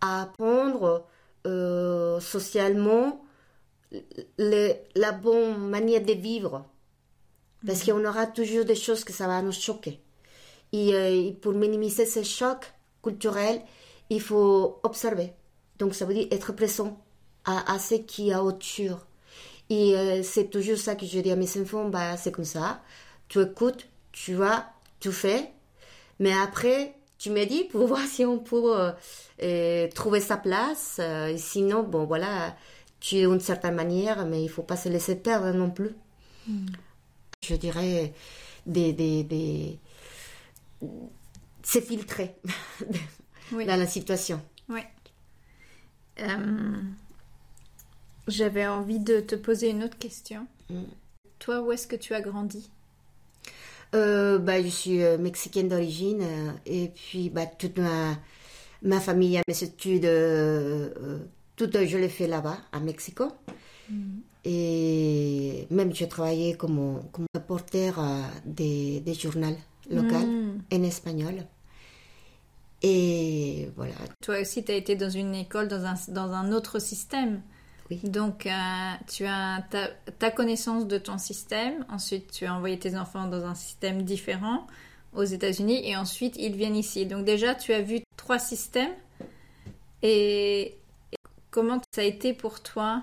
à 0.01 0.23
apprendre 0.23 1.07
euh, 1.47 2.21
socialement 2.21 3.25
le- 4.39 4.75
la 4.95 5.13
bonne 5.13 5.69
manière 5.69 6.03
de 6.05 6.13
vivre. 6.13 6.65
Parce 7.67 7.83
qu'on 7.85 8.05
aura 8.05 8.27
toujours 8.27 8.65
des 8.65 8.77
choses 8.77 9.03
que 9.05 9.13
ça 9.13 9.27
va 9.27 9.43
nous 9.43 9.53
choquer. 9.53 10.01
Et, 10.73 10.95
euh, 10.95 11.11
et 11.11 11.33
pour 11.33 11.53
minimiser 11.55 12.07
ces 12.07 12.25
chocs 12.25 12.73
culturels, 13.03 13.63
il 14.11 14.21
faut 14.21 14.81
observer. 14.85 15.33
Donc 15.79 15.95
ça 15.95 16.05
veut 16.05 16.15
dire 16.15 16.29
être 16.31 16.53
présent 16.53 16.99
à, 17.45 17.73
à 17.73 17.79
ce 17.79 17.95
qui 17.97 18.31
est 18.31 18.37
autour. 18.37 19.07
Et 19.71 19.97
euh, 19.97 20.23
c'est 20.23 20.51
toujours 20.51 20.79
ça 20.79 20.95
que 20.97 21.05
je 21.07 21.21
dis 21.21 21.31
à 21.31 21.37
mes 21.37 21.61
enfants, 21.61 21.89
bah, 21.89 22.17
c'est 22.17 22.33
comme 22.33 22.45
ça. 22.45 22.83
Tu 23.29 23.41
écoutes, 23.41 23.87
tu 24.13 24.35
vas, 24.35 24.73
tu 25.01 25.13
fais. 25.13 25.53
Mais 26.21 26.33
après, 26.33 26.95
tu 27.19 27.31
me 27.31 27.45
dis 27.45 27.65
pour 27.65 27.87
voir 27.89 28.01
si 28.07 28.25
on 28.25 28.39
peut 28.39 28.81
euh, 28.81 28.93
euh, 29.43 29.89
trouver 29.95 30.21
sa 30.21 30.37
place. 30.37 30.97
Euh, 31.01 31.35
sinon, 31.37 31.83
bon, 31.83 32.07
voilà, 32.07 32.57
tu 33.01 33.17
es 33.17 33.27
d'une 33.27 33.41
certaine 33.41 33.75
manière, 33.75 34.25
mais 34.27 34.43
il 34.43 34.49
faut 34.49 34.63
pas 34.63 34.77
se 34.77 34.89
laisser 34.89 35.17
perdre 35.17 35.53
non 35.53 35.71
plus. 35.71 35.95
Je 37.47 37.55
dirais 37.57 38.15
des, 38.65 38.93
des, 38.95 39.23
des... 39.23 39.79
c'est 41.63 41.83
filtré 41.83 42.37
Oui. 43.53 43.67
dans 43.67 43.77
la 43.77 43.87
situation. 43.87 44.41
Oui. 44.69 44.81
Euh, 46.21 46.77
J'avais 48.27 48.67
envie 48.67 48.99
de 48.99 49.21
te 49.21 49.35
poser 49.35 49.71
une 49.71 49.83
autre 49.85 49.97
question. 49.99 50.47
Mm. 50.71 50.83
Toi, 51.39 51.63
où 51.63 51.73
est-ce 51.73 51.87
que 51.87 51.97
tu 51.97 52.13
as 52.15 52.21
grandi? 52.21 52.71
Euh, 53.95 54.39
bah, 54.39 54.61
je 54.63 54.69
suis 54.69 55.03
euh, 55.03 55.17
mexicaine 55.17 55.69
d'origine 55.69 56.23
et 56.67 56.89
puis 56.89 57.31
bah, 57.31 57.47
toute 57.47 57.79
ma, 57.79 58.19
ma 58.83 59.01
famille, 59.01 59.41
mes 59.49 59.63
études, 59.63 60.05
euh, 60.05 61.19
tout 61.57 61.71
je 61.73 61.97
l'ai 61.97 62.11
fait 62.11 62.27
là-bas, 62.27 62.59
à 62.73 62.81
Mexico. 62.81 63.29
Et 64.45 65.67
même 65.71 65.95
j'ai 65.95 66.09
travaillé 66.09 66.55
comme, 66.55 67.03
comme 67.13 67.27
reporter 67.35 67.99
des, 68.45 69.01
des 69.01 69.15
journaux 69.15 69.57
locaux 69.91 70.27
Mm. 70.27 70.59
en 70.73 70.83
espagnol. 70.83 71.35
Et 72.83 73.71
voilà. 73.77 73.95
Toi 74.23 74.41
aussi, 74.41 74.65
tu 74.65 74.73
as 74.73 74.77
été 74.77 74.95
dans 74.95 75.11
une 75.11 75.35
école, 75.35 75.69
dans 75.69 75.85
un, 75.85 75.95
dans 76.09 76.33
un 76.33 76.53
autre 76.53 76.79
système. 76.79 77.43
oui. 77.91 78.01
Donc, 78.05 78.47
euh, 78.47 78.51
tu 79.09 79.25
as 79.27 79.65
ta, 79.71 79.89
ta, 80.19 80.31
connaissance 80.31 80.87
de 80.87 80.99
ton 80.99 81.19
système. 81.19 81.85
Ensuite, 81.89 82.31
tu 82.31 82.47
as 82.47 82.55
envoyé 82.55 82.79
tes 82.79 82.97
enfants 82.97 83.27
dans 83.27 83.45
un 83.45 83.55
système 83.55 84.03
différent 84.03 84.67
aux 85.13 85.25
États-Unis. 85.25 85.89
Et 85.89 85.97
ensuite, 85.97 86.37
ils 86.39 86.55
viennent 86.55 86.77
ici. 86.77 87.07
Donc, 87.07 87.25
déjà, 87.25 87.55
tu 87.55 87.73
as 87.73 87.83
vu 87.83 88.01
trois 88.17 88.39
systèmes. 88.39 88.95
Et 90.03 90.77
comment 91.51 91.81
ça 91.93 92.03
a 92.03 92.05
été 92.05 92.33
pour 92.33 92.63
toi? 92.63 93.03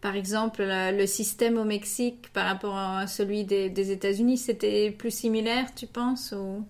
Par 0.00 0.16
exemple, 0.16 0.64
le 0.66 1.06
système 1.06 1.58
au 1.58 1.64
Mexique 1.64 2.32
par 2.32 2.46
rapport 2.46 2.76
à 2.76 3.06
celui 3.06 3.44
des, 3.44 3.92
États-Unis, 3.92 4.36
c'était 4.36 4.90
plus 4.90 5.12
similaire, 5.12 5.72
tu 5.74 5.86
penses 5.86 6.32
ou... 6.36 6.64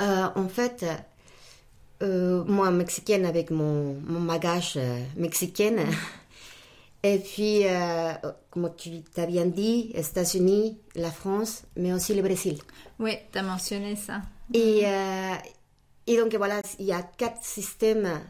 Euh, 0.00 0.28
en 0.34 0.48
fait, 0.48 0.84
euh, 2.02 2.44
moi, 2.44 2.70
mexicaine 2.70 3.26
avec 3.26 3.50
mon, 3.50 3.94
mon 4.06 4.20
bagage 4.20 4.74
euh, 4.76 4.98
mexicaine, 5.16 5.80
et 7.02 7.18
puis, 7.18 7.64
comme 8.50 8.70
tu 8.76 9.02
t'as 9.14 9.26
bien 9.26 9.46
dit, 9.46 9.90
États-Unis, 9.94 10.78
la 10.94 11.10
France, 11.10 11.62
mais 11.76 11.92
aussi 11.92 12.14
le 12.14 12.22
Brésil. 12.22 12.58
Oui, 12.98 13.12
tu 13.32 13.38
as 13.38 13.42
mentionné 13.42 13.96
ça. 13.96 14.22
Et, 14.52 14.84
et 16.06 16.16
donc 16.16 16.34
voilà, 16.34 16.60
il 16.78 16.86
y 16.86 16.92
a 16.92 17.02
quatre 17.02 17.42
systèmes 17.42 18.20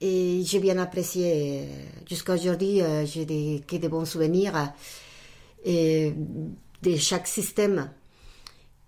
et 0.00 0.42
j'ai 0.44 0.60
bien 0.60 0.78
apprécié. 0.78 1.68
Jusqu'à 2.08 2.34
aujourd'hui, 2.34 2.80
j'ai 3.04 3.26
des, 3.26 3.62
que 3.66 3.76
de 3.76 3.88
bons 3.88 4.06
souvenirs 4.06 4.72
et 5.64 6.14
de 6.82 6.96
chaque 6.96 7.26
système. 7.26 7.90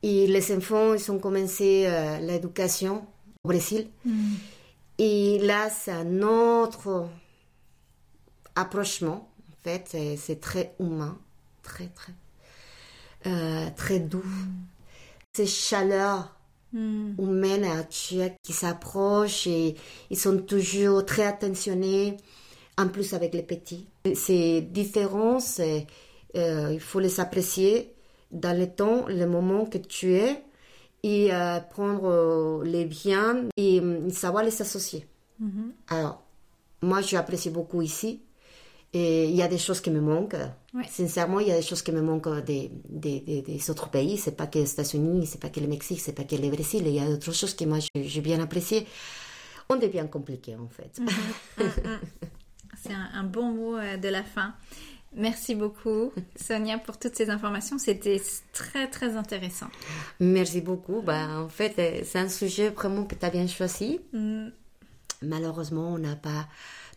Et 0.03 0.27
les 0.27 0.57
enfants, 0.57 0.95
ils 0.95 1.11
ont 1.11 1.19
commencé 1.19 1.85
euh, 1.87 2.19
l'éducation 2.21 3.07
au 3.45 3.49
Brésil. 3.49 3.89
Mm. 4.05 4.35
Et 4.99 5.39
là, 5.41 5.69
c'est 5.71 5.93
un 5.93 6.23
autre 6.23 7.09
approchement. 8.55 9.31
En 9.51 9.63
fait, 9.63 9.97
c'est 10.17 10.41
très 10.41 10.75
humain, 10.81 11.19
très, 11.63 11.89
très, 11.89 12.13
euh, 13.27 13.69
très 13.77 14.01
doux. 14.01 14.25
C'est 15.35 15.47
chaleur 15.47 16.35
mm. 16.73 17.13
humaine 17.19 17.65
actuelle 17.65 18.35
qui 18.43 18.55
s'approche 18.55 19.47
et 19.47 19.75
ils 20.09 20.19
sont 20.19 20.39
toujours 20.39 21.05
très 21.05 21.27
attentionnés, 21.27 22.17
en 22.79 22.89
plus 22.89 23.13
avec 23.13 23.35
les 23.35 23.43
petits. 23.43 23.87
Ces 24.15 24.63
différences, 24.63 25.61
euh, 25.61 26.71
il 26.73 26.81
faut 26.81 27.01
les 27.01 27.21
apprécier 27.21 27.95
dans 28.33 28.57
le 28.59 28.67
temps, 28.67 29.07
le 29.09 29.27
moment 29.27 29.65
que 29.67 29.79
tu 29.79 30.15
es 30.15 30.43
et 31.03 31.33
euh, 31.33 31.61
prendre 31.61 32.09
euh, 32.09 32.65
les 32.65 32.85
biens 32.85 33.45
et 33.57 33.83
savoir 34.11 34.45
les 34.45 34.61
associer. 34.61 35.07
Mm-hmm. 35.43 35.71
Alors, 35.89 36.23
moi, 36.83 37.01
j'apprécie 37.01 37.51
beaucoup 37.51 37.83
ici. 37.83 38.23
Et 38.93 39.29
il 39.29 39.37
y 39.37 39.43
a 39.43 39.47
des 39.47 39.59
choses 39.59 39.81
qui 39.81 39.91
me 39.91 40.01
manquent. 40.01 40.37
Sincèrement, 40.89 41.39
il 41.39 41.47
y 41.47 41.53
a 41.53 41.57
des 41.57 41.63
choses 41.63 41.83
qui 41.83 41.93
me 41.93 42.03
manquent 42.03 42.45
des, 42.45 42.73
des, 42.89 43.21
des, 43.21 43.71
autres 43.71 43.89
pays. 43.89 44.19
C'est 44.19 44.37
pas 44.37 44.49
que 44.49 44.59
les 44.59 44.73
États-Unis, 44.73 45.27
c'est 45.27 45.39
pas 45.41 45.49
que 45.49 45.61
le 45.61 45.69
Mexique, 45.69 46.01
c'est 46.01 46.13
pas 46.13 46.25
que 46.25 46.35
le 46.35 46.49
Brésil. 46.51 46.83
Il 46.85 46.95
y 46.95 46.99
a 46.99 47.09
d'autres 47.09 47.33
choses 47.33 47.55
que 47.55 47.65
moi 47.65 47.79
j'ai 47.95 48.21
bien 48.21 48.41
appréciées. 48.41 48.87
On 49.69 49.77
devient 49.77 50.07
compliqué 50.11 50.57
en 50.57 50.69
fait. 50.69 50.99
Mhm. 50.99 51.09
Mm, 51.59 51.65
mm. 51.65 51.99
c'est 52.83 52.95
un, 52.95 53.25
bon 53.25 53.53
mot 53.53 53.77
euh, 53.77 53.97
de 53.97 54.09
la 54.09 54.23
fin. 54.23 54.55
Merci 55.17 55.57
beaucoup, 55.57 56.13
Sonia, 56.37 56.79
pour 56.79 56.99
toutes 56.99 57.17
ces 57.17 57.31
informations. 57.31 57.79
C'était 57.79 58.23
très, 58.53 58.89
très 58.89 59.17
intéressant. 59.17 59.67
Merci 60.21 60.61
beaucoup. 60.61 61.03
Bah, 61.03 61.41
en 61.41 61.49
fait, 61.49 61.75
euh, 61.79 62.03
c'est 62.05 62.19
un 62.19 62.29
sujet 62.29 62.69
vraiment 62.69 63.05
que 63.05 63.17
tu 63.17 63.27
as 63.27 63.31
bien 63.31 63.47
choisi. 63.49 64.01
Mm. 64.13 64.49
Malheureusement, 65.23 65.95
on 65.95 65.99
n'a 65.99 66.15
pas 66.15 66.47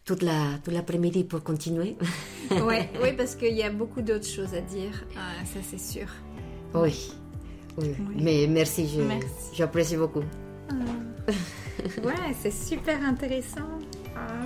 toute 0.05 0.21
la 0.21 0.59
toute 0.63 0.73
l'après-midi 0.73 1.23
pour 1.23 1.43
continuer. 1.43 1.97
ouais, 2.51 2.89
oui, 3.01 3.13
parce 3.17 3.35
qu'il 3.35 3.55
y 3.55 3.63
a 3.63 3.71
beaucoup 3.71 4.01
d'autres 4.01 4.27
choses 4.27 4.53
à 4.53 4.61
dire, 4.61 5.05
ah, 5.17 5.43
ça 5.45 5.59
c'est 5.67 5.79
sûr. 5.79 6.07
Oui. 6.75 7.13
oui. 7.77 7.95
Mais 8.15 8.47
merci, 8.47 8.87
j'apprécie 9.53 9.97
beaucoup. 9.97 10.23
Ah. 10.69 11.31
ouais, 12.03 12.35
c'est 12.41 12.51
super 12.51 13.03
intéressant. 13.03 13.79
Ah. 14.15 14.45